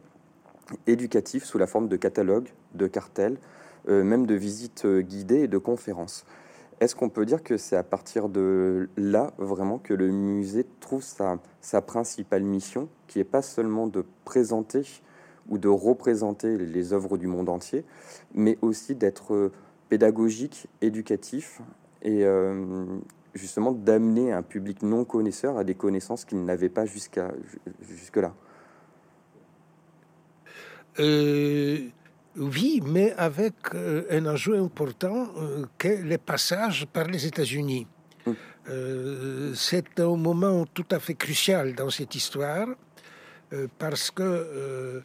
[0.87, 3.37] éducatif sous la forme de catalogues, de cartels,
[3.87, 6.25] même de visites guidées et de conférences.
[6.81, 11.03] Est-ce qu'on peut dire que c'est à partir de là vraiment que le musée trouve
[11.03, 14.81] sa, sa principale mission, qui n'est pas seulement de présenter
[15.47, 17.85] ou de représenter les œuvres du monde entier,
[18.33, 19.51] mais aussi d'être
[19.87, 21.61] pédagogique, éducatif
[22.01, 22.85] et euh,
[23.35, 27.31] justement d'amener un public non connaisseur à des connaissances qu'il n'avait pas jusqu'à
[27.81, 28.33] jusque-là
[30.99, 31.89] euh,
[32.37, 37.87] oui, mais avec euh, un ajout important euh, que les passages par les États-Unis.
[38.25, 38.31] Mm.
[38.67, 42.67] Euh, c'est un moment tout à fait crucial dans cette histoire
[43.77, 45.01] parce que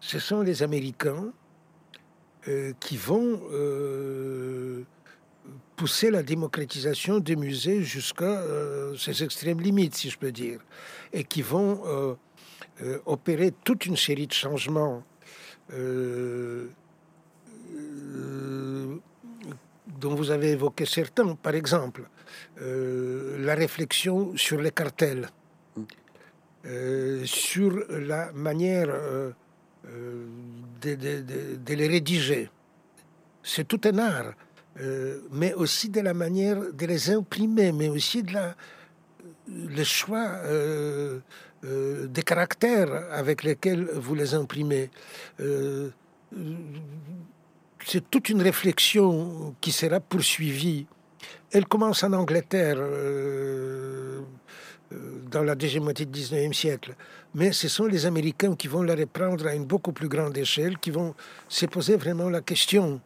[0.00, 1.32] ce sont les Américains
[2.78, 3.40] qui vont
[5.80, 8.42] pousser la démocratisation des musées jusqu'à
[8.98, 10.60] ses extrêmes limites, si je peux dire,
[11.10, 11.80] et qui vont
[13.06, 15.02] opérer toute une série de changements
[15.72, 16.68] euh,
[17.74, 18.96] euh,
[20.00, 22.02] dont vous avez évoqué certains, par exemple,
[22.60, 25.28] euh, la réflexion sur les cartels,
[27.24, 28.88] sur la manière
[30.82, 32.50] de, de, les rédiger.
[33.42, 34.34] C'est tout un art,
[35.32, 38.54] mais aussi de la manière de les imprimer, mais aussi de la,
[39.48, 40.40] le choix
[41.62, 44.88] euh, des caractères avec lesquels vous les imprimez.
[45.40, 45.90] Euh,
[47.84, 50.86] c'est toute une réflexion qui sera poursuivie.
[51.52, 54.20] Elle commence en Angleterre euh,
[55.30, 56.94] dans la deuxième moitié du 19e siècle,
[57.34, 60.78] mais ce sont les Américains qui vont la reprendre à une beaucoup plus grande échelle,
[60.78, 61.14] qui vont
[61.46, 63.02] se poser vraiment la question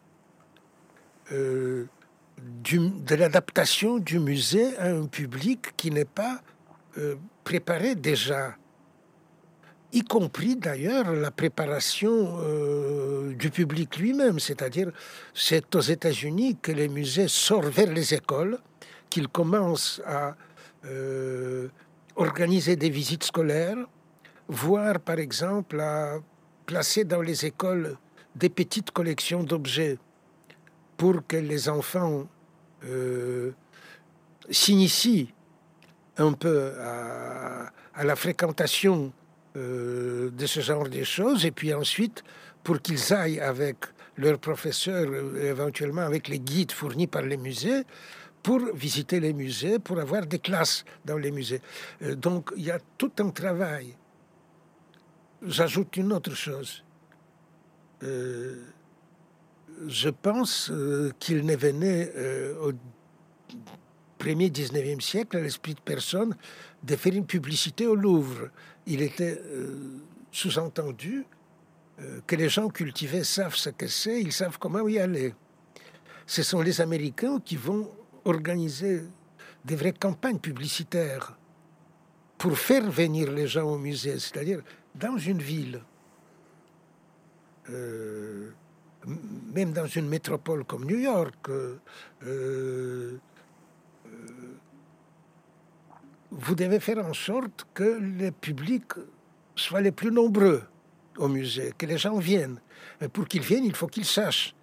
[1.31, 6.41] de l'adaptation du musée à un public qui n'est pas
[6.97, 8.55] euh, préparé déjà,
[9.91, 14.91] y compris d'ailleurs la préparation euh, du public lui-même, c'est-à-dire
[15.33, 18.59] c'est aux États-Unis que les musées sortent vers les écoles,
[19.09, 20.35] qu'ils commencent à
[20.85, 21.69] euh,
[22.15, 23.77] organiser des visites scolaires,
[24.47, 26.17] voire par exemple à
[26.65, 27.97] placer dans les écoles
[28.35, 29.97] des petites collections d'objets
[30.97, 32.27] pour que les enfants
[34.49, 35.33] s'initient
[36.17, 39.11] un peu à, la fréquentation
[39.55, 42.23] euh, de ce genre de choses, et puis ensuite,
[42.63, 43.77] pour qu'ils aillent avec
[44.17, 47.83] leurs professeurs, euh, éventuellement avec les guides fournis par les musées,
[48.43, 51.61] pour visiter les musées, pour avoir des classes dans les musées.
[52.01, 53.95] Euh, donc il y a tout un travail.
[55.41, 56.83] J'ajoute une autre chose.
[59.87, 60.71] Je pense
[61.19, 62.11] qu'il ne venait
[62.61, 62.71] au
[64.25, 66.35] premier 19e siècle à l'esprit de personne
[66.81, 68.49] de faire une publicité au Louvre.
[68.85, 69.99] Il était euh,
[70.31, 71.25] sous-entendu
[71.99, 75.33] euh, que les gens cultivés savent ce que c'est, ils savent comment y aller.
[76.25, 77.91] Ce sont les Américains qui vont
[78.23, 79.03] organiser
[79.63, 81.37] des vraies campagnes publicitaires
[82.37, 84.61] pour faire venir les gens au musée, c'est-à-dire
[84.95, 85.81] dans une ville.
[89.07, 89.11] Euh,
[89.53, 91.49] même dans une métropole comme New York,
[96.31, 98.93] vous devez faire en sorte que les publics
[99.55, 100.63] soient les plus nombreux
[101.17, 102.59] au musée, que les gens viennent.
[103.01, 104.53] Et pour qu'ils viennent, il faut qu'ils sachent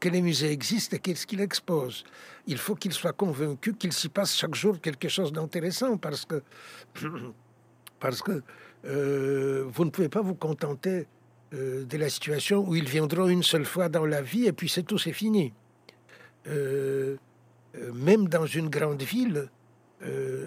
[0.00, 2.04] que les musées existent et qu'est-ce qu'ils exposent.
[2.46, 6.42] Il faut qu'ils soient convaincus qu'il s'y passe chaque jour quelque chose d'intéressant parce que,
[8.00, 8.42] parce que
[8.86, 11.06] euh, vous ne pouvez pas vous contenter
[11.54, 14.68] euh, de la situation où ils viendront une seule fois dans la vie et puis
[14.68, 15.52] c'est tout, c'est fini.
[16.46, 17.16] Euh,
[17.92, 19.48] même dans une grande ville,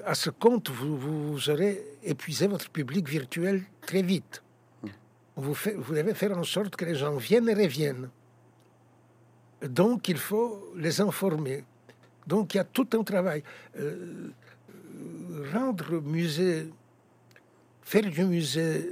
[0.05, 4.41] à ce compte, vous, vous, aurez épuisé votre public virtuel très vite.
[5.35, 5.55] Vous,
[5.89, 8.09] devez faire en sorte que les gens viennent et reviennent.
[9.61, 11.63] Donc, il faut les informer.
[12.27, 13.43] Donc, il y a tout un travail.
[13.79, 14.29] Euh,
[15.53, 16.69] rendre musée,
[17.81, 18.87] faire du musée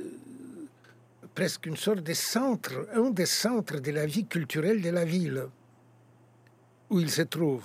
[1.34, 5.48] presque une sorte de centre, un des centres de la vie culturelle de la ville
[6.90, 7.64] où il se trouve.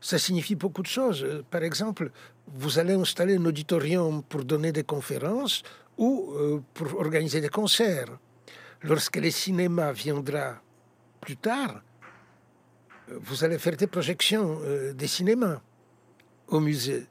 [0.00, 1.44] Ça signifie beaucoup de choses.
[1.50, 2.10] Par exemple,
[2.48, 5.62] vous allez installer un auditorium pour donner des conférences
[5.96, 8.18] ou euh, pour organiser des concerts.
[8.82, 10.60] Lorsque le cinéma viendra
[11.20, 11.82] plus tard,
[13.08, 15.60] vous allez faire des projections euh, des cinémas
[16.48, 17.06] au musée.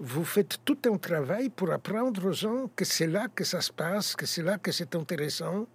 [0.00, 3.72] Vous faites tout un travail pour apprendre aux gens que c'est là que ça se
[3.72, 5.66] passe, que c'est là que c'est intéressant,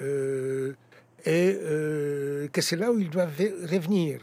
[0.00, 0.74] et
[1.24, 3.36] que c'est là où ils doivent
[3.70, 4.20] revenir.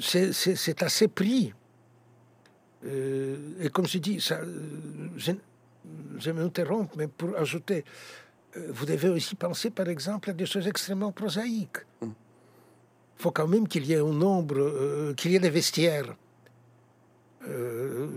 [0.00, 1.52] c'est assez pris
[2.84, 4.40] euh, et comme je dis, ça,
[5.16, 5.32] je,
[6.18, 7.84] je m'interromps, mais pour ajouter,
[8.56, 11.78] euh, vous devez aussi penser, par exemple, à des choses extrêmement prosaïques.
[12.00, 12.06] Mm.
[13.22, 16.14] Faut quand même qu'il y ait un nombre, euh, qu'il y ait des vestiaires,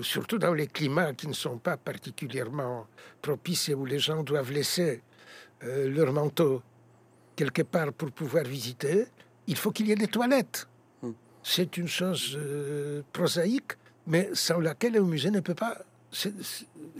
[0.02, 2.86] surtout dans les climats qui ne sont pas particulièrement
[3.22, 5.02] propices et où les gens doivent laisser
[5.62, 6.62] leur manteau
[7.36, 9.08] quelque part pour pouvoir visiter.
[9.48, 10.68] Il faut qu'il y ait des toilettes.
[11.02, 11.12] Mm.
[11.42, 12.38] C'est une chose
[13.12, 13.74] prosaïque,
[14.06, 15.76] mais sans laquelle un musée ne peut pas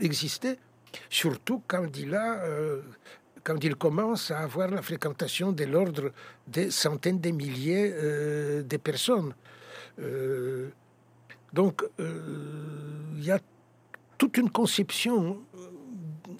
[0.00, 0.58] exister,
[1.08, 2.82] surtout quand il a, euh,
[3.46, 6.10] quand il commence à avoir la fréquentation de l'ordre
[6.48, 9.32] des centaines de milliers euh, de personnes.
[10.00, 10.70] Euh,
[11.52, 13.38] donc, il y a
[14.18, 15.40] toute une conception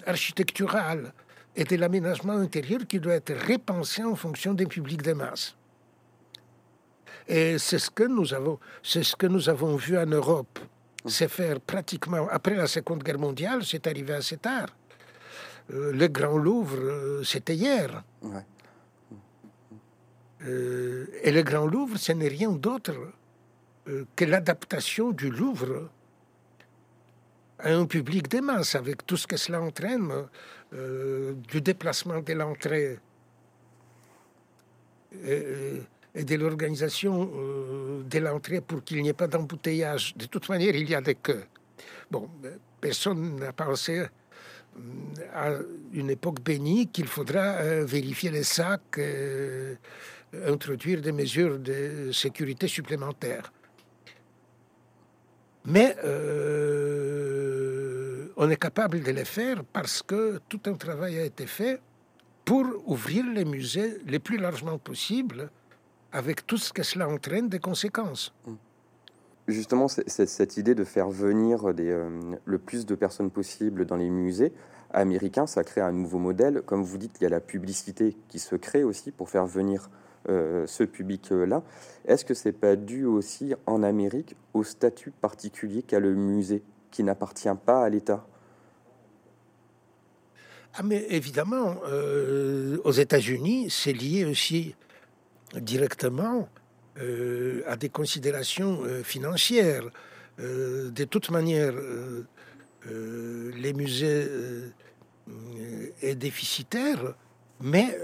[0.05, 1.13] architecturale
[1.55, 5.55] et de l'aménagement intérieur qui doit être repensée en fonction des publics de masse.
[7.25, 10.59] Et c'est ce que nous avons, c'est ce que nous avons vu en Europe
[11.05, 13.63] se faire pratiquement après la Seconde Guerre mondiale.
[13.63, 14.67] C'est arrivé assez tard.
[15.73, 18.03] Euh, le Grand Louvre, euh, c'était hier.
[20.45, 22.93] Euh, et le Grand Louvre, ce n'est rien d'autre
[24.15, 25.89] que l'adaptation du Louvre
[27.59, 30.11] à un public des masses, avec tout ce que cela entraîne,
[30.73, 32.99] du déplacement de l'entrée
[35.23, 37.31] et de l'organisation
[38.03, 40.13] de l'entrée pour qu'il n'y ait pas d'embouteillage.
[40.17, 41.45] De toute manière, il y a des queues.
[42.11, 42.29] Bon,
[42.81, 44.05] personne n'a pensé
[45.33, 45.51] à
[45.93, 48.99] une époque bénie qu'il faudra euh, vérifier les sacs,
[50.45, 53.51] introduire des mesures de sécurité supplémentaires.
[55.65, 55.95] Mais
[58.37, 61.81] on est capable de les faire parce que tout un travail a été fait
[62.45, 65.49] pour ouvrir les musées le plus largement possible
[66.11, 68.33] avec tout ce que cela entraîne des conséquences.
[68.45, 68.53] Mm.
[69.47, 72.09] Justement, cette idée de faire venir euh,
[72.43, 74.51] le plus de personnes possible dans les musées
[74.91, 76.61] américains, ça crée un nouveau modèle.
[76.65, 79.89] Comme vous dites, il y a la publicité qui se crée aussi pour faire venir
[80.27, 81.63] euh, ce public-là.
[82.05, 87.03] Est-ce que c'est pas dû aussi en Amérique au statut particulier qu'a le musée, qui
[87.03, 88.27] n'appartient pas à l'État?
[90.75, 94.75] Ah mais évidemment, euh, aux États-Unis, c'est lié aussi
[95.55, 96.49] directement
[96.99, 99.83] euh, à des considérations euh, financières.
[100.39, 101.73] Euh, de toute manière,
[102.85, 104.27] les musées
[106.01, 107.15] est déficitaire,
[107.59, 107.97] mais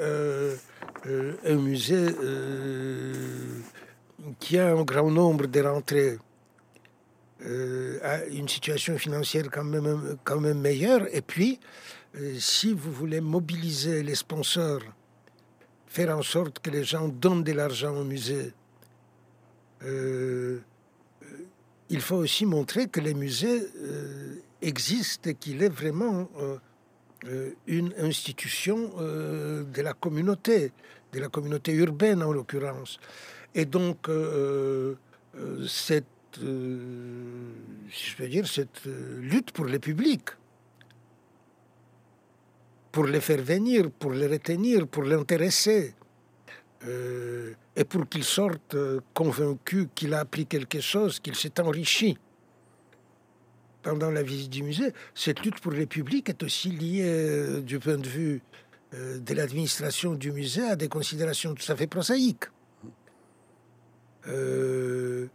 [1.46, 2.08] un musée
[4.40, 6.18] qui a un grand nombre de rentrées
[8.04, 11.08] a une situation financière quand même, quand même meilleure.
[11.16, 11.60] Et puis,
[12.40, 14.82] si vous voulez mobiliser les sponsors
[15.94, 18.52] faire en sorte que les gens donnent de l'argent au musée.
[19.86, 20.60] Euh,
[21.90, 27.94] il faut aussi montrer que les musées euh, existent et qu'il est vraiment euh, une
[27.98, 30.72] institution de la communauté,
[31.14, 33.00] de la communauté urbaine en l'occurrence.
[33.56, 34.10] Et donc,
[35.66, 36.42] cette, si
[38.10, 38.82] je veux dire, cette
[39.20, 40.32] lutte pour le public,
[42.92, 45.96] pour les faire venir, pour les retenir, pour l'intéresser,
[46.86, 48.76] euh, et pour qu'il sorte
[49.14, 52.18] convaincu qu'il a appris quelque chose, qu'il s'est enrichi
[53.82, 54.94] pendant la visite du musée.
[55.14, 58.42] Cette lutte pour les publics est aussi liée, du point de vue
[58.94, 62.46] de l'administration du musée, à des considérations tout à fait prosaïques.
[64.28, 65.28] Euh,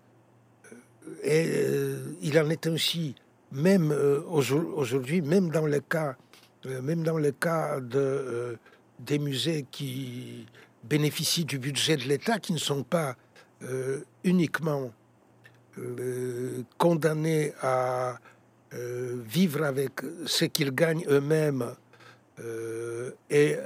[1.23, 3.15] et euh, il en est ainsi,
[3.53, 6.17] même euh, aujourd'hui, même dans le cas,
[6.65, 8.59] même dans le cas de,
[8.99, 10.47] des musées qui
[10.89, 13.17] bénéficient du budget de l'État, qui ne sont pas
[14.25, 14.93] uniquement
[16.77, 18.19] condamnés à
[18.73, 19.93] vivre avec
[20.27, 21.75] ce qu'ils gagnent eux-mêmes
[23.31, 23.57] et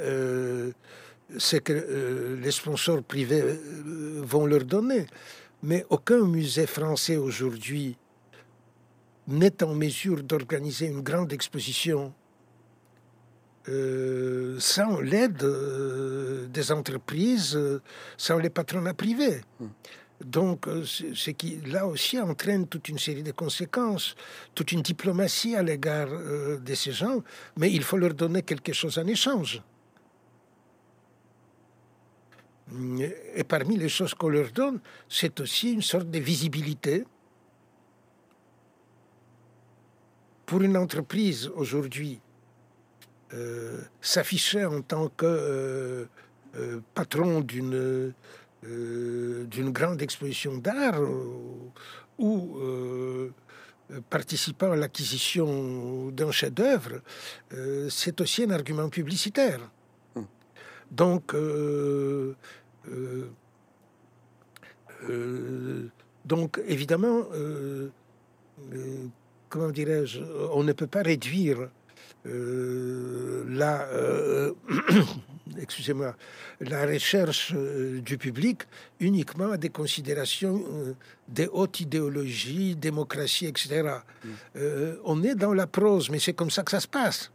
[1.39, 5.07] ce que euh, les sponsors privés euh, vont leur donner.
[5.63, 7.97] Mais aucun musée français aujourd'hui
[9.29, 12.13] n'est en mesure d'organiser une grande exposition
[13.69, 15.45] euh, sans l'aide
[16.51, 17.59] des entreprises,
[18.17, 19.41] sans les patronats privés.
[19.61, 19.69] Hmm.
[20.25, 24.15] Donc, ce qui, là aussi, entraîne toute une série de conséquences,
[24.55, 27.25] toute une diplomatie à l'égard de ces gens,
[27.57, 29.61] mais il faut leur donner quelque chose en échange.
[33.35, 37.05] Et parmi les choses qu'on leur donne, c'est aussi une sorte de visibilité.
[40.47, 42.21] Pour une entreprise aujourd'hui,
[43.35, 46.05] euh, s'afficher en tant que euh,
[46.57, 48.13] euh, patron d'une
[48.65, 51.01] d'une grande exposition d'art
[52.17, 52.57] ou
[54.09, 57.01] participant à l'acquisition d'un chef-d'œuvre,
[57.91, 59.59] c'est aussi un argument publicitaire.
[60.15, 60.27] Hum.
[60.93, 61.35] Donc,
[66.25, 67.25] donc, évidemment,
[69.49, 70.21] comment dirais-je,
[70.53, 71.69] on ne peut pas réduire
[72.25, 73.87] la,
[75.59, 76.15] excusez-moi,
[76.61, 78.63] la recherche du public
[79.01, 80.63] uniquement à des considérations
[81.29, 83.89] des hautes idéologies, démocratie, etc.
[84.25, 84.29] Mm.
[85.05, 87.33] on est dans la prose, mais c'est comme ça que ça se passe.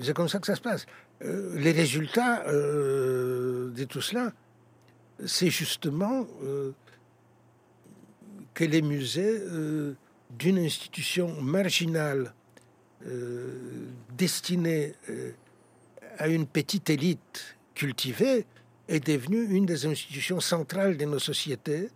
[0.00, 0.86] C'est comme ça que ça se passe.
[1.22, 4.32] Euh, les résultats euh, de tout cela,
[5.24, 6.72] c'est justement euh,
[8.52, 9.40] que les musées
[10.30, 12.34] d'une institution marginale
[14.16, 14.94] destinée
[16.18, 18.46] à une petite élite cultivée
[18.88, 21.90] est devenue une des institutions centrales de nos sociétés,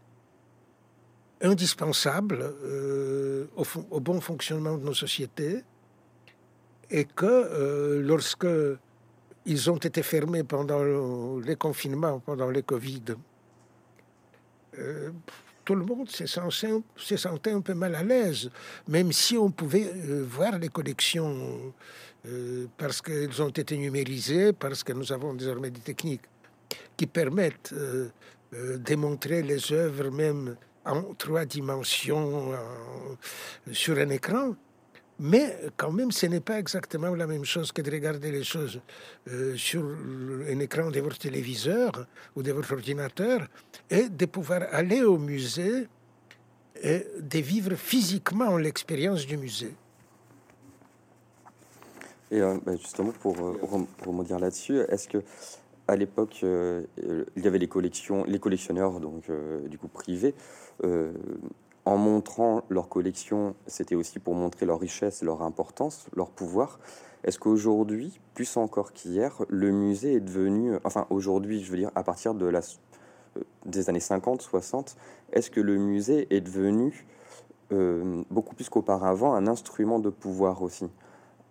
[1.41, 2.53] indispensable
[3.57, 5.63] au, au, bon fonctionnement de nos sociétés,
[6.91, 8.47] et que lorsque
[9.49, 13.03] ils ont été fermés pendant les confinements, pendant le Covid.
[14.79, 15.11] Euh,
[15.69, 18.51] tout le monde s'est senti, un peu mal à l'aise,
[18.87, 21.75] même si on pouvait euh, voir les collections
[22.27, 26.23] euh, parce qu'elles ont été numérisées, parce que nous avons désormais des techniques
[26.97, 27.75] qui permettent
[28.51, 30.57] de montrer les œuvres même
[30.87, 32.53] en trois dimensions
[33.71, 34.55] sur un écran.
[35.21, 38.81] Mais quand même, ce n'est pas exactement la même chose que de regarder les choses
[39.29, 42.07] euh, sur un écran de votre téléviseur
[42.37, 43.49] ou de votre ordinateur
[43.91, 45.89] et de pouvoir aller au musée
[46.81, 49.75] et de vivre physiquement l'expérience du musée.
[52.31, 53.59] Et euh, bah, justement, pour euh,
[54.07, 55.19] rebondir là-dessus, est-ce que
[55.89, 59.25] à l'époque, il y avait les collections, les collectionneurs donc
[59.71, 60.35] du coup privés
[61.89, 66.81] en montrant leur collection, c'était aussi pour montrer leur richesse, leur importance, leur pouvoir.
[67.25, 72.03] Est-ce qu'aujourd'hui, plus encore qu'hier, le musée est devenu, enfin aujourd'hui, je veux dire, à
[72.03, 72.61] partir de la,
[73.39, 74.99] euh, des années 50, 60,
[75.33, 77.07] est-ce que le musée est devenu
[77.73, 80.91] euh, beaucoup plus qu'auparavant un instrument de pouvoir aussi?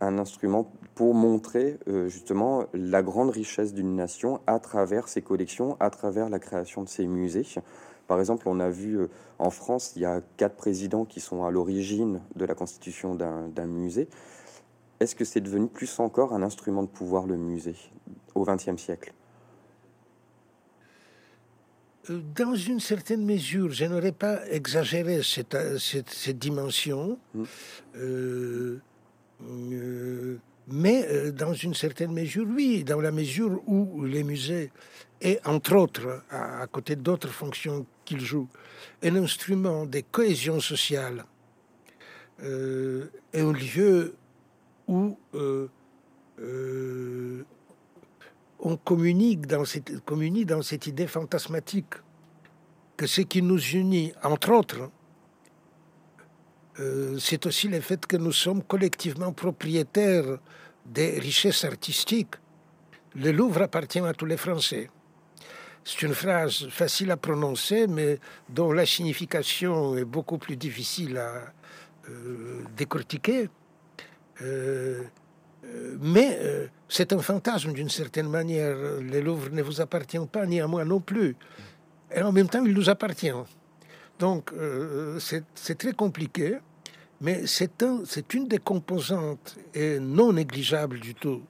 [0.01, 5.77] Un instrument pour montrer euh, justement la grande richesse d'une nation à travers ses collections,
[5.79, 7.47] à travers la création de ses musées.
[8.07, 11.43] Par exemple, on a vu euh, en France, il y a quatre présidents qui sont
[11.45, 14.07] à l'origine de la constitution d'un musée.
[14.99, 17.75] Est-ce que c'est devenu plus encore un instrument de pouvoir, le musée,
[18.33, 19.13] au XXe siècle?
[22.09, 27.43] Euh, dans une certaine mesure, je n'aurais pas exagéré cette, cette, dimension, mmh.
[27.97, 28.79] euh,
[30.69, 34.71] mais dans une certaine mesure, oui, dans la mesure où les musées
[35.21, 38.47] et entre autres, à, côté d'autres fonctions qu'il joue,
[39.03, 41.25] un instrument de cohésion sociale
[42.41, 44.15] euh, et un lieu
[44.87, 45.67] où euh,
[46.39, 47.43] euh,
[48.59, 51.95] on communique dans, cette, communique dans cette idée fantasmatique
[52.95, 54.89] que ce qui nous unit, entre autres,
[57.19, 60.37] c'est aussi le fait que nous sommes collectivement propriétaires
[60.85, 62.35] des richesses artistiques.
[63.15, 64.87] Le Louvre appartient à tous les Français.
[65.89, 68.19] C'est une phrase facile à prononcer, mais
[68.49, 71.53] dont la signification est beaucoup plus difficile à
[72.09, 73.47] euh, décortiquer.
[74.41, 75.01] Euh,
[75.63, 76.37] euh, mais
[76.89, 78.75] c'est un fantasme d'une certaine manière.
[78.75, 81.37] Le Louvre ne vous appartient pas, ni à moi non plus.
[82.13, 83.31] Et en même temps, il nous appartient.
[84.19, 84.51] Donc,
[85.19, 86.57] c'est très compliqué.
[87.21, 91.43] Mais c'est un, une des composantes et non négligeable du tout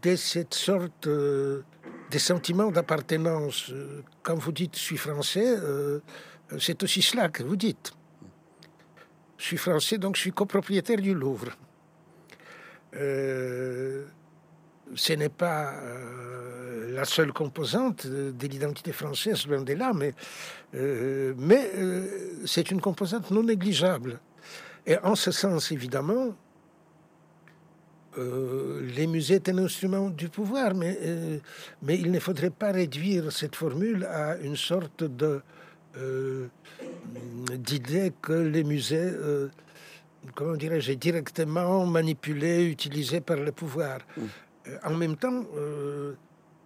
[0.00, 1.62] de cette sorte euh,
[2.10, 3.72] des sentiments d'appartenance.
[4.22, 6.00] Quand vous dites je suis français, euh,
[6.58, 7.92] c'est aussi cela que vous dites.
[9.38, 11.56] Je suis français, donc je suis copropriétaire du Louvre.
[12.92, 14.04] ce
[15.14, 15.74] n'est pas
[16.92, 20.14] la seule composante de l'identité française, loin de là, mais,
[20.74, 24.20] euh, mais euh, c'est une composante non négligeable.
[24.86, 26.36] Et en ce sens, évidemment,
[28.18, 30.98] euh, les musées est un instrument du pouvoir, mais,
[31.82, 35.40] mais il ne faudrait pas réduire cette formule à une sorte de
[37.58, 39.12] d'idée que les musées,
[40.34, 43.98] comment dirais-je, directement manipulés, utilisés par le pouvoir.
[44.16, 44.22] Mmh.
[44.84, 45.44] En même temps,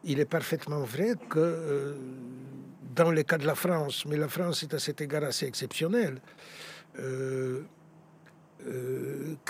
[0.07, 1.95] il est parfaitement vrai que euh,
[2.95, 6.21] dans le cas de la France, mais la France est à cet égard assez exceptionnelle,
[6.99, 7.46] euh, euh,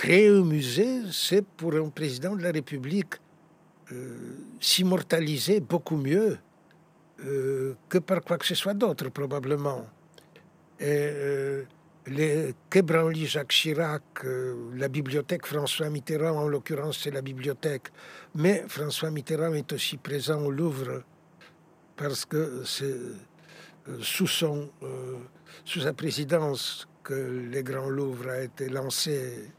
[0.07, 3.15] créer un musée, c'est pour un président de la République
[4.59, 6.37] s'immortaliser beaucoup mieux
[7.17, 9.85] que par quoi que ce soit d'autre, probablement.
[10.79, 11.63] Et,
[12.07, 12.83] les Quai
[13.25, 17.91] Jacques Chirac, euh, la bibliothèque François Mitterrand, en l'occurrence c'est la bibliothèque,
[18.35, 21.03] mais François Mitterrand est aussi présent au Louvre
[21.97, 25.17] parce que c'est euh, sous, son, euh,
[25.65, 29.49] sous sa présidence que le Grand Louvre a été lancé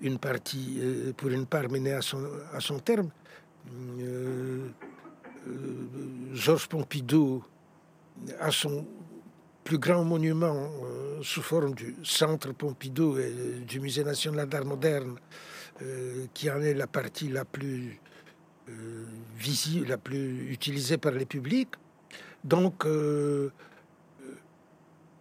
[0.00, 0.80] une partie,
[1.16, 3.10] pour une part menée à son, à son terme.
[6.32, 7.44] Georges Pompidou,
[8.40, 8.86] à son
[9.64, 15.16] plus grand monument euh, sous forme du Centre Pompidou et du Musée national d'art moderne,
[15.82, 18.00] euh, qui en est la partie la plus
[18.68, 19.04] euh,
[19.36, 21.70] visible, la plus utilisée par les publics.
[22.44, 22.84] Donc,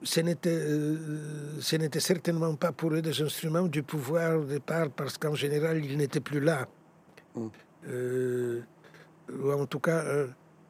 [0.03, 5.83] ce n'était certainement pas pour eux des instruments du pouvoir au départ, parce qu'en général,
[5.83, 6.67] ils n'étaient plus là.
[7.35, 7.47] Mm.
[9.29, 10.03] ou en tout cas,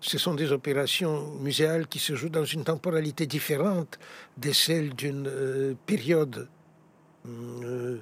[0.02, 4.00] ce sont des opérations muséales qui se jouent dans une temporalité différente
[4.36, 6.48] de celle d'une euh, période
[7.28, 8.00] euh,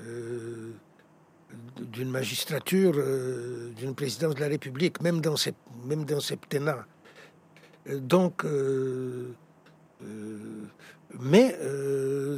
[0.00, 0.72] euh,
[1.78, 2.94] d'une magistrature,
[3.76, 5.54] d'une présidence de la République, même dans, ces,
[5.84, 6.84] même dans septennat.
[7.88, 8.44] Donc,
[11.20, 11.56] mais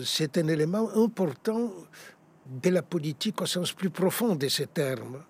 [0.04, 1.72] c'est un élément important
[2.46, 5.22] de la politique au sens plus profond de ces termes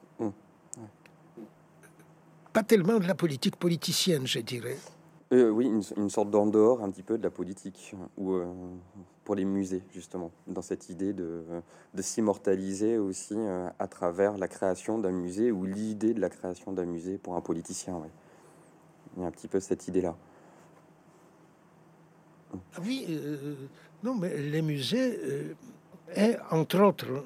[2.58, 4.76] pas tellement de la politique politicienne, je dirais.
[5.32, 8.46] Euh, oui, une, sorte d'en dehors un petit peu de la politique, ou euh,
[9.22, 11.44] pour les musées, justement, dans cette idée de,
[11.94, 16.72] de s'immortaliser aussi euh, à travers la création d'un musée ou l'idée de la création
[16.72, 18.02] d'un musée pour un politicien.
[19.16, 20.16] Il y a un petit peu cette idée-là.
[22.52, 23.06] Ah oui,
[24.02, 25.18] non, mais les musées
[26.14, 27.24] est, entre autres,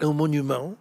[0.00, 0.76] un monument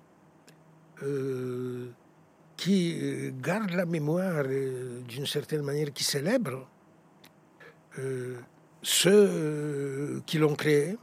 [2.58, 6.68] qui euh, garde la mémoire euh, d'une certaine manière, qui célèbre
[8.00, 8.38] euh,
[8.82, 10.98] ceux qui l'ont créé,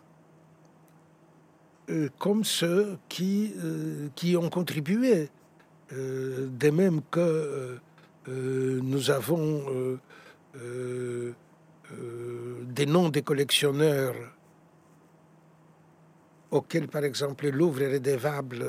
[2.19, 3.55] comme ceux qui,
[4.15, 5.29] qui ont contribué.
[5.91, 7.79] de même que
[8.27, 9.99] nous avons
[12.63, 14.15] des noms des collectionneurs
[16.51, 18.65] auxquels, par exemple, le Louvre est redevable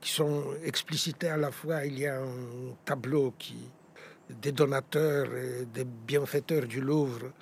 [0.00, 1.84] qui sont explicités à la fois.
[1.84, 3.56] Il y a un tableau qui,
[4.40, 7.32] des donateurs et des bienfaiteurs du Louvre,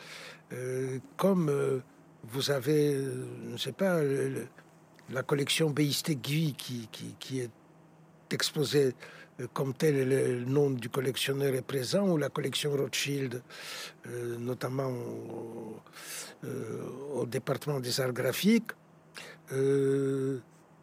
[0.52, 1.80] euh, comme euh,
[2.24, 4.00] vous avez, euh, je ne sais pas,
[5.10, 7.50] la collection Beistegui qui, qui, qui, est
[8.30, 8.94] exposée
[9.52, 13.42] comme tel, le nom du collectionneur est présent, ou la collection Rothschild,
[14.38, 14.92] notamment
[17.14, 18.72] au, département des arts graphiques.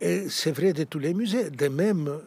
[0.02, 1.50] Et c'est vrai de tous les musées.
[1.50, 2.22] De même,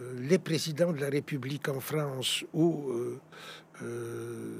[0.00, 3.20] euh, les présidents de la République en France ou euh,
[3.82, 4.58] euh,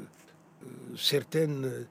[0.97, 1.87] certaines,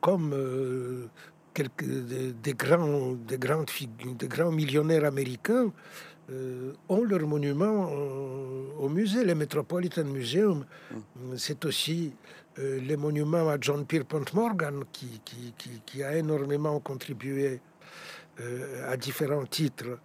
[0.00, 1.08] comme
[1.52, 3.70] quelques, des, grands, des, grandes
[4.18, 5.72] des grands millionnaires américains,
[6.88, 7.90] ont leur monument
[8.78, 10.64] au musée, le Metropolitan Museum.
[10.90, 11.36] Mm.
[11.36, 12.12] C'est aussi
[12.56, 15.20] les monuments à John Pierpont Morgan, qui,
[15.84, 17.60] qui, a énormément contribué
[18.86, 19.98] à différents titres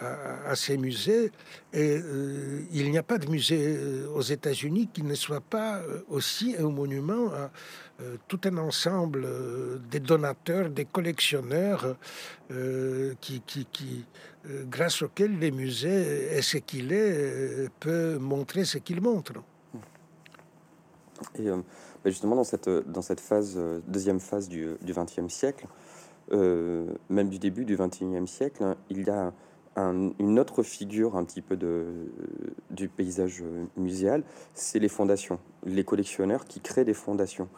[0.00, 1.32] à, ces musées.
[1.72, 5.78] Et euh, il n'y a pas de musée euh, aux États-Unis qui ne soit pas
[5.78, 7.50] euh, aussi un monument à
[8.28, 9.26] tout un ensemble
[9.88, 11.96] des donateurs, des collectionneurs,
[13.22, 14.04] qui, qui,
[14.68, 19.34] grâce auxquels les musées est ce qu'il est, peut montrer ce qu'il montre.
[21.38, 25.66] Et bah, justement, dans cette, dans cette phase, deuxième phase du XXe siècle,
[26.30, 29.32] même du début du XXIe siècle, hein, il y a
[29.76, 31.84] une autre figure un petit peu de,
[32.70, 33.44] du paysage
[33.76, 34.22] muséal,
[34.54, 37.48] c'est les fondations, les collectionneurs qui créent des fondations.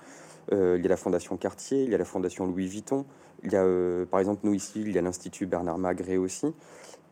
[0.53, 3.05] Euh, il y a la fondation Cartier, il y a la fondation Louis Vuitton,
[3.45, 6.47] il y a euh, par exemple nous ici, il y a l'Institut Bernard Magret aussi.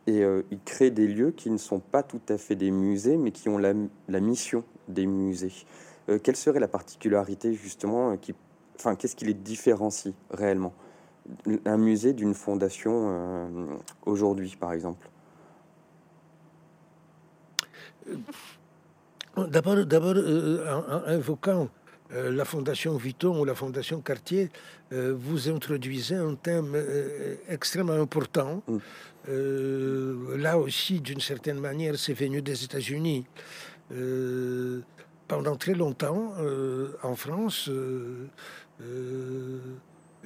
[0.07, 3.17] Et euh, ils créent des lieux qui ne sont pas tout à fait des musées,
[3.17, 3.73] mais qui ont la,
[4.21, 5.51] mission des musées.
[6.23, 8.33] quelle serait la particularité justement qui,
[8.79, 10.73] enfin, qu'est-ce qui les différencie réellement?
[11.65, 13.67] Un musée d'une fondation
[14.05, 15.09] aujourd'hui, par exemple?
[19.37, 21.69] D'abord, d'abord euh, en, invoquant
[22.13, 24.49] euh, la fondation Vuitton ou la fondation Cartier,
[24.91, 26.73] vous introduisez un thème
[27.49, 28.63] extrêmement important.
[28.67, 30.37] Mm.
[30.37, 33.25] là aussi, d'une certaine manière, c'est venu des États-Unis.
[35.27, 36.33] pendant très longtemps,
[37.03, 37.69] en France,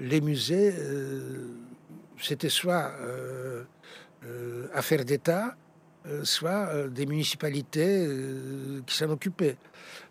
[0.02, 1.48] les musées, euh,
[2.20, 3.64] c'était soit euh,
[4.26, 5.56] euh, affaires d'État,
[6.24, 8.08] soit des municipalités
[8.86, 9.58] qui s'en occupaient.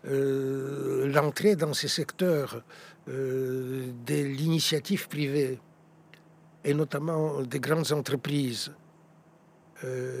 [0.03, 2.63] L'entrée dans ces secteurs
[3.07, 5.59] de l'initiative privée,
[6.63, 8.71] et notamment des grandes entreprises,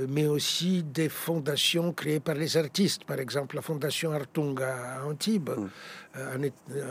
[0.09, 3.03] mais aussi des fondations créées par les artistes.
[3.03, 5.69] Par exemple, la fondation Artung à Antibes mm.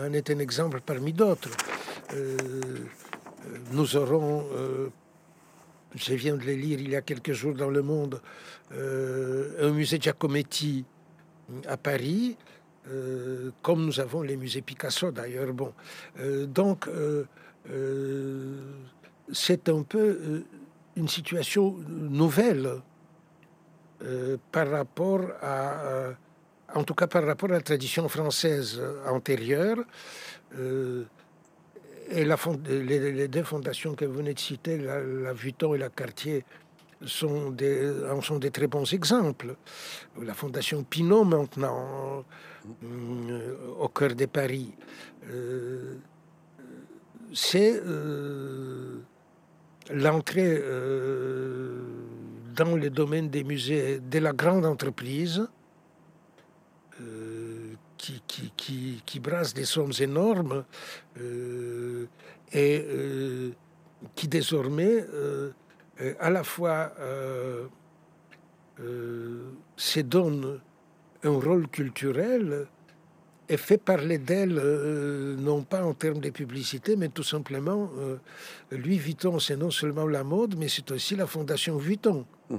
[0.04, 1.50] en, est, un exemple parmi d'autres.
[2.14, 2.36] Euh,
[3.72, 4.88] nous aurons, euh,
[5.94, 8.20] je viens de les lire il y a quelques jours dans Le Monde,
[8.72, 10.84] euh, un musée Giacometti
[11.66, 12.36] à Paris,
[13.62, 15.52] comme nous avons les musées Picasso d'ailleurs.
[15.52, 15.72] Bon,
[16.46, 16.88] donc
[19.32, 20.44] c'est un peu
[20.96, 22.70] une situation nouvelle
[24.50, 26.14] par rapport à,
[26.74, 29.78] en tout cas par rapport à la tradition française antérieure.
[32.10, 32.36] Et la,
[32.68, 36.44] les, deux fondations que vous venez de citer, la, Vuitton et la Cartier,
[37.06, 37.54] sont
[38.10, 39.56] en sont des très bons exemples.
[40.20, 42.24] La fondation Pinault maintenant,
[42.84, 44.74] euh, au cœur de Paris,
[45.30, 45.94] euh,
[47.32, 48.98] c'est euh,
[49.90, 50.62] l'entrée
[52.56, 55.48] dans le domaine des musées de la grande entreprise
[58.26, 60.64] qui, brasse des sommes énormes
[61.20, 62.06] euh,
[62.52, 63.50] et euh,
[64.14, 65.52] qui désormais euh,
[66.18, 66.92] à la fois
[69.76, 70.60] se donne
[71.22, 72.66] un rôle culturel
[73.48, 74.54] et fait parler d'elle,
[75.38, 77.90] non pas en termes de publicité, mais tout simplement,
[78.70, 82.24] Louis Vuitton, c'est non seulement la mode, mais c'est aussi la fondation Vuitton.
[82.48, 82.56] Mmh.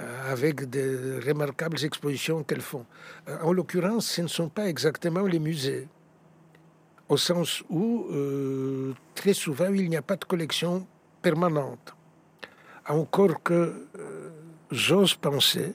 [0.00, 2.86] Euh, avec de remarquables expositions qu'elles font.
[3.28, 5.88] Euh, en l'occurrence, ce ne sont pas exactement les musées,
[7.08, 10.86] au sens où euh, très souvent il n'y a pas de collection
[11.20, 11.94] permanente.
[12.88, 13.88] Encore que
[14.70, 15.74] j'ose penser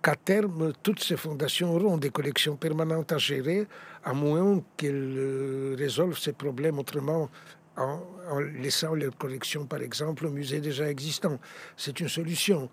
[0.00, 3.66] qu'à terme, toutes ces fondations auront des collections permanentes à gérer,
[4.04, 7.28] à moins qu'elles résolvent ces problèmes autrement
[7.76, 8.00] en,
[8.38, 11.38] laissant leurs collections, par exemple, au musée déjà existant.
[11.76, 12.70] C'est une solution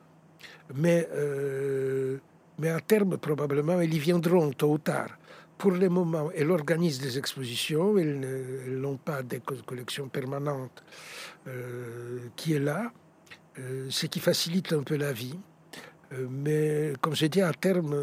[0.73, 2.17] mais, euh,
[2.59, 5.09] mais à terme, probablement, ils y viendront tôt ou tard.
[5.57, 10.83] Pour le moment, elle organise des expositions, elles n'ont pas de collection permanente
[11.47, 12.91] euh, qui est là,
[13.59, 15.39] euh, ce qui facilite un peu la vie.
[16.29, 17.95] mais comme je dis, à terme,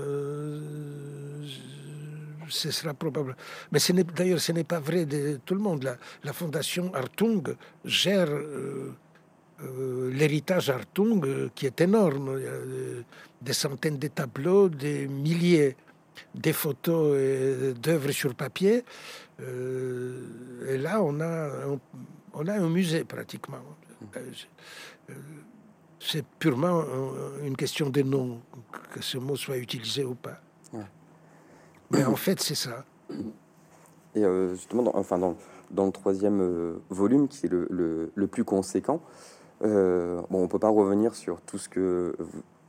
[2.48, 3.36] ce sera probable.
[3.70, 3.78] Mais
[4.16, 5.96] d'ailleurs, ce n'est pas vrai de tout le monde.
[6.24, 7.42] La, fondation Artung
[7.84, 8.28] gère
[10.10, 12.28] l'héritage Artung euh, qui est énorme.
[12.30, 13.02] Euh,
[13.40, 15.76] des centaines de tableaux, des milliers
[16.32, 18.84] de photos et d'œuvres sur papier.
[19.40, 21.80] et là, on a, un,
[22.34, 23.58] on a un musée pratiquement.
[25.98, 26.84] C'est purement
[27.42, 28.40] une question de nom,
[28.92, 30.40] que ce mot soit utilisé ou pas.
[31.90, 32.84] Mais en fait, c'est ça.
[34.14, 35.36] Et justement, dans, enfin, dans,
[35.72, 40.58] dans, le troisième volume, qui est le, le, le plus conséquent, euh, bon, on peut
[40.58, 42.16] pas revenir sur tout ce que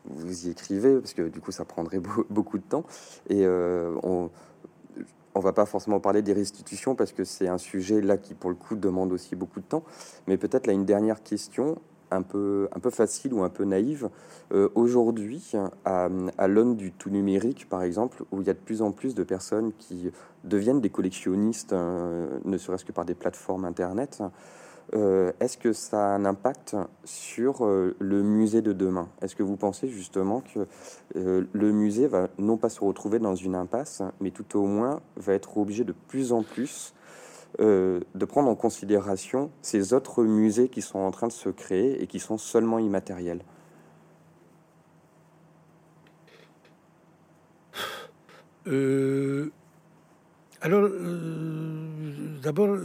[0.06, 2.84] vous, y écrivez parce que du coup ça prendrait beaucoup de temps.
[3.30, 3.96] Et euh,
[5.36, 8.50] on va pas forcément parler des restitutions parce que c'est un sujet là qui, pour
[8.50, 9.84] le coup, demande aussi beaucoup de temps.
[10.28, 11.78] Mais peut-être là une dernière question
[12.12, 14.10] un peu, un peu facile ou un peu naïve.
[14.54, 15.54] Euh, aujourd'hui,
[15.86, 16.10] à,
[16.48, 19.24] l'aune du tout numérique, par exemple, où il y a de plus en plus de
[19.24, 20.12] personnes qui
[20.44, 24.22] deviennent des collectionnistes, euh, ne serait-ce que par des plateformes Internet,
[24.94, 29.10] euh, est-ce que ça a un impact sur euh, le musée de demain?
[29.22, 30.68] Est-ce que vous pensez justement que
[31.16, 35.02] euh, le musée va non pas se retrouver dans une impasse, mais tout au moins
[35.16, 36.94] va être obligé de plus en plus
[37.60, 42.08] de prendre en considération ces autres musées qui sont en train de se créer et
[42.08, 43.44] qui sont seulement immatériels?
[48.66, 50.90] Alors,
[52.42, 52.78] d'abord,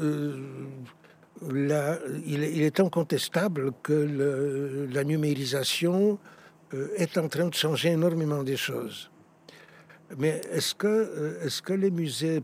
[2.27, 6.19] il, est incontestable que la numérisation
[6.75, 9.11] euh, est en train de changer énormément des choses.
[10.17, 12.43] Mais est-ce que, euh, que les musées,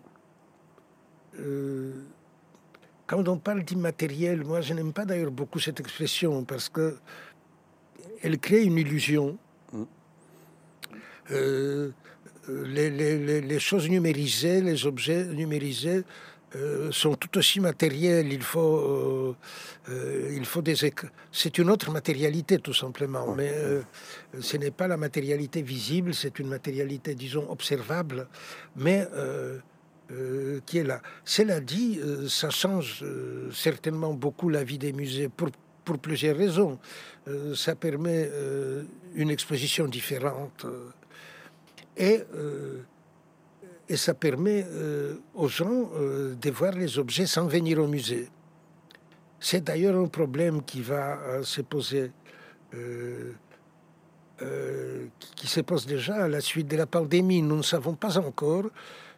[1.40, 1.92] euh,
[3.06, 6.96] quand on parle d'immatériel, moi je n'aime pas d'ailleurs beaucoup cette expression parce que
[8.22, 9.36] elle crée une illusion.
[11.30, 12.90] Les,
[13.40, 16.04] les, choses numérisées, les objets numérisés
[16.56, 18.32] euh, sont tout aussi matériels.
[18.32, 19.36] Il faut, euh,
[19.88, 20.74] euh, il faut des.
[21.32, 23.34] C'est une autre matérialité, tout simplement.
[23.34, 23.52] Mais
[24.40, 28.28] ce n'est pas la matérialité visible, c'est une matérialité, disons, observable,
[28.76, 29.06] mais
[30.66, 31.00] qui est là.
[31.24, 31.98] Cela dit,
[32.28, 33.04] ça change
[33.52, 35.48] certainement beaucoup la vie des musées pour,
[35.84, 36.78] pour plusieurs raisons.
[37.54, 38.30] ça permet
[39.14, 40.66] une exposition différente.
[41.96, 42.20] et
[43.88, 48.28] et ça permet euh, aux gens euh, de voir les objets sans venir au musée.
[49.40, 52.10] C'est d'ailleurs un problème qui va euh, se poser,
[55.36, 57.40] qui se pose déjà à la suite de la pandémie.
[57.40, 58.64] Nous ne savons pas encore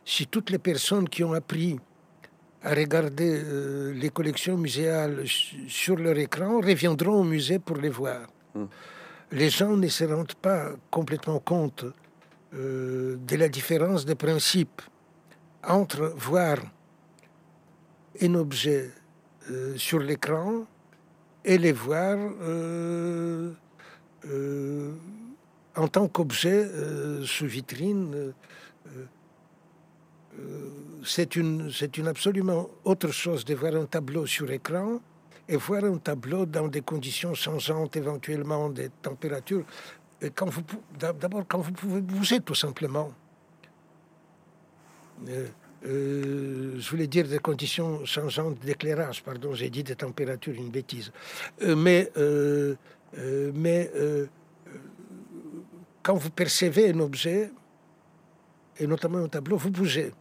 [0.04, 1.78] si toutes les personnes qui ont appris
[2.62, 3.42] à regarder
[3.94, 5.24] les collections muséales
[5.68, 8.26] sur leur écran reviendront au musée pour les voir.
[8.54, 8.64] Mmh.
[9.32, 11.86] Les gens ne se rendent pas complètement compte
[12.54, 14.80] euh, de la différence de principe
[15.64, 16.58] entre voir
[18.20, 18.88] un objet
[19.50, 20.64] euh, sur l'écran
[21.44, 23.52] et les voir euh,
[25.74, 26.68] en tant qu'objet
[27.24, 28.32] sous vitrine.
[31.04, 35.00] c'est une, c'est une absolument autre chose de voir un tableau sur écran
[35.48, 39.64] et voir un tableau dans des conditions changeantes, éventuellement des températures
[40.34, 40.62] quand vous,
[40.98, 43.12] d'abord, quand vous pouvez bouger tout simplement.
[45.28, 45.46] Euh,
[45.86, 51.12] euh, je voulais dire des conditions changeantes d'éclairage, pardon, j'ai dit des températures, une bêtise.
[51.62, 52.10] Euh, mais
[53.54, 53.90] mais
[56.02, 57.50] quand vous percevez un objet,
[58.78, 60.12] et notamment un tableau, vous bougez.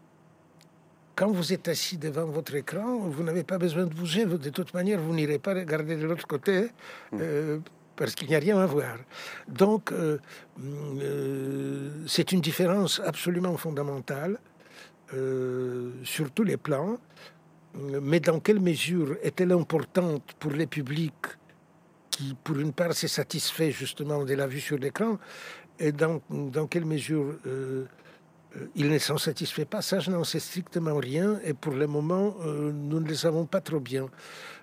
[1.16, 4.26] Quand vous êtes assis devant votre écran, vous n'avez pas besoin de bouger.
[4.26, 6.70] De toute manière, vous n'irez pas regarder de l'autre côté.
[7.96, 8.98] Parce qu'il n'y a rien à voir.
[9.48, 10.20] Donc, euh,
[10.62, 14.39] euh, c'est une différence absolument fondamentale
[15.14, 16.98] euh, sur tous les plans.
[17.78, 21.28] Mais dans quelle mesure est-elle importante pour les publics
[22.10, 25.20] qui, pour une part, s'est satisfait justement de la vue sur l'écran,
[25.78, 27.36] et dans, dans quelle mesure
[28.56, 29.82] euh, il ne s'en satisfait pas.
[29.82, 31.39] Ça, je n'en sais strictement rien.
[31.43, 34.10] Et pour le moment, euh, nous ne le savons pas trop bien.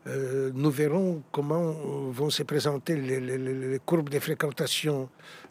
[0.07, 1.73] Euh, nous verrons comment
[2.11, 5.09] vont se présenter les, courbes de fréquentation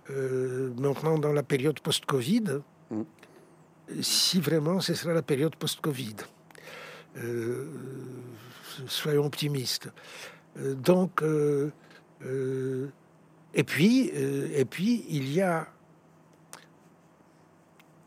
[0.09, 2.59] maintenant dans la période post-Covid.
[2.89, 3.01] Mm.
[4.01, 6.15] Si vraiment ce sera la période post-Covid.
[8.87, 9.89] soyons optimistes.
[10.57, 11.23] donc,
[13.53, 15.67] et puis, et puis, il y a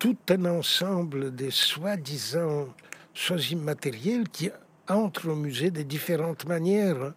[0.04, 2.68] tout un ensemble de soi-disant
[3.14, 4.50] choses immatérielles qui
[4.86, 7.14] entrent au musée de différentes manières.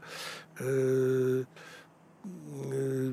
[0.61, 1.43] Euh,
[2.71, 3.11] euh,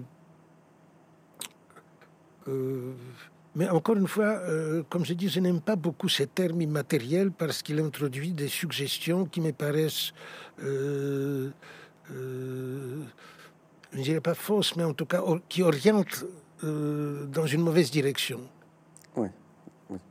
[2.47, 2.93] euh,
[3.57, 4.41] mais encore une fois,
[4.91, 9.25] comme je dis, je n'aime pas beaucoup ces termes immatériels parce qu'il introduit des suggestions
[9.25, 10.13] qui me paraissent,
[10.59, 11.51] je
[12.13, 13.03] ne
[13.93, 16.27] dirais pas fausses, mais en tout cas qui orientent
[16.63, 18.41] dans une mauvaise direction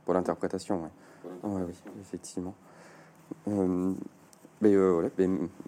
[0.04, 0.90] pour l'interprétation,
[1.42, 1.62] oui,
[2.00, 2.54] effectivement.
[3.48, 3.92] Euh,
[4.60, 5.08] mais, euh,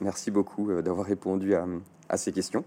[0.01, 2.65] merci beaucoup euh, d'avoir répondu à, ces questions.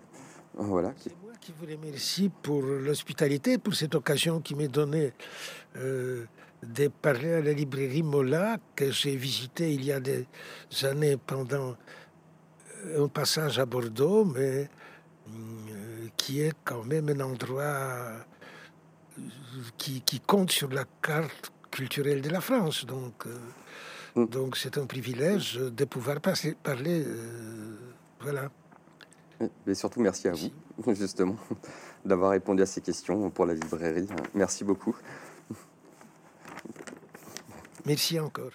[0.53, 0.93] Voilà.
[0.97, 5.13] C'est moi qui vous remercie pour l'hospitalité, pour cette occasion qui m'est donnée
[5.75, 10.25] de parler à la librairie Mola, que j'ai visitée il y a des
[10.83, 11.77] années pendant
[12.97, 14.69] un passage à Bordeaux, mais
[16.17, 18.11] qui est quand même un endroit
[19.77, 22.85] qui, compte sur la carte culturelle de la France.
[22.85, 23.25] Donc,
[24.15, 24.25] mm.
[24.25, 27.05] donc c'est un privilège de pouvoir passer, parler.
[28.21, 28.49] voilà.
[29.65, 31.37] Mais surtout, merci à vous, justement,
[32.05, 34.07] d'avoir répondu à ces questions pour la librairie.
[34.33, 34.95] Merci beaucoup.
[37.85, 38.51] Merci encore.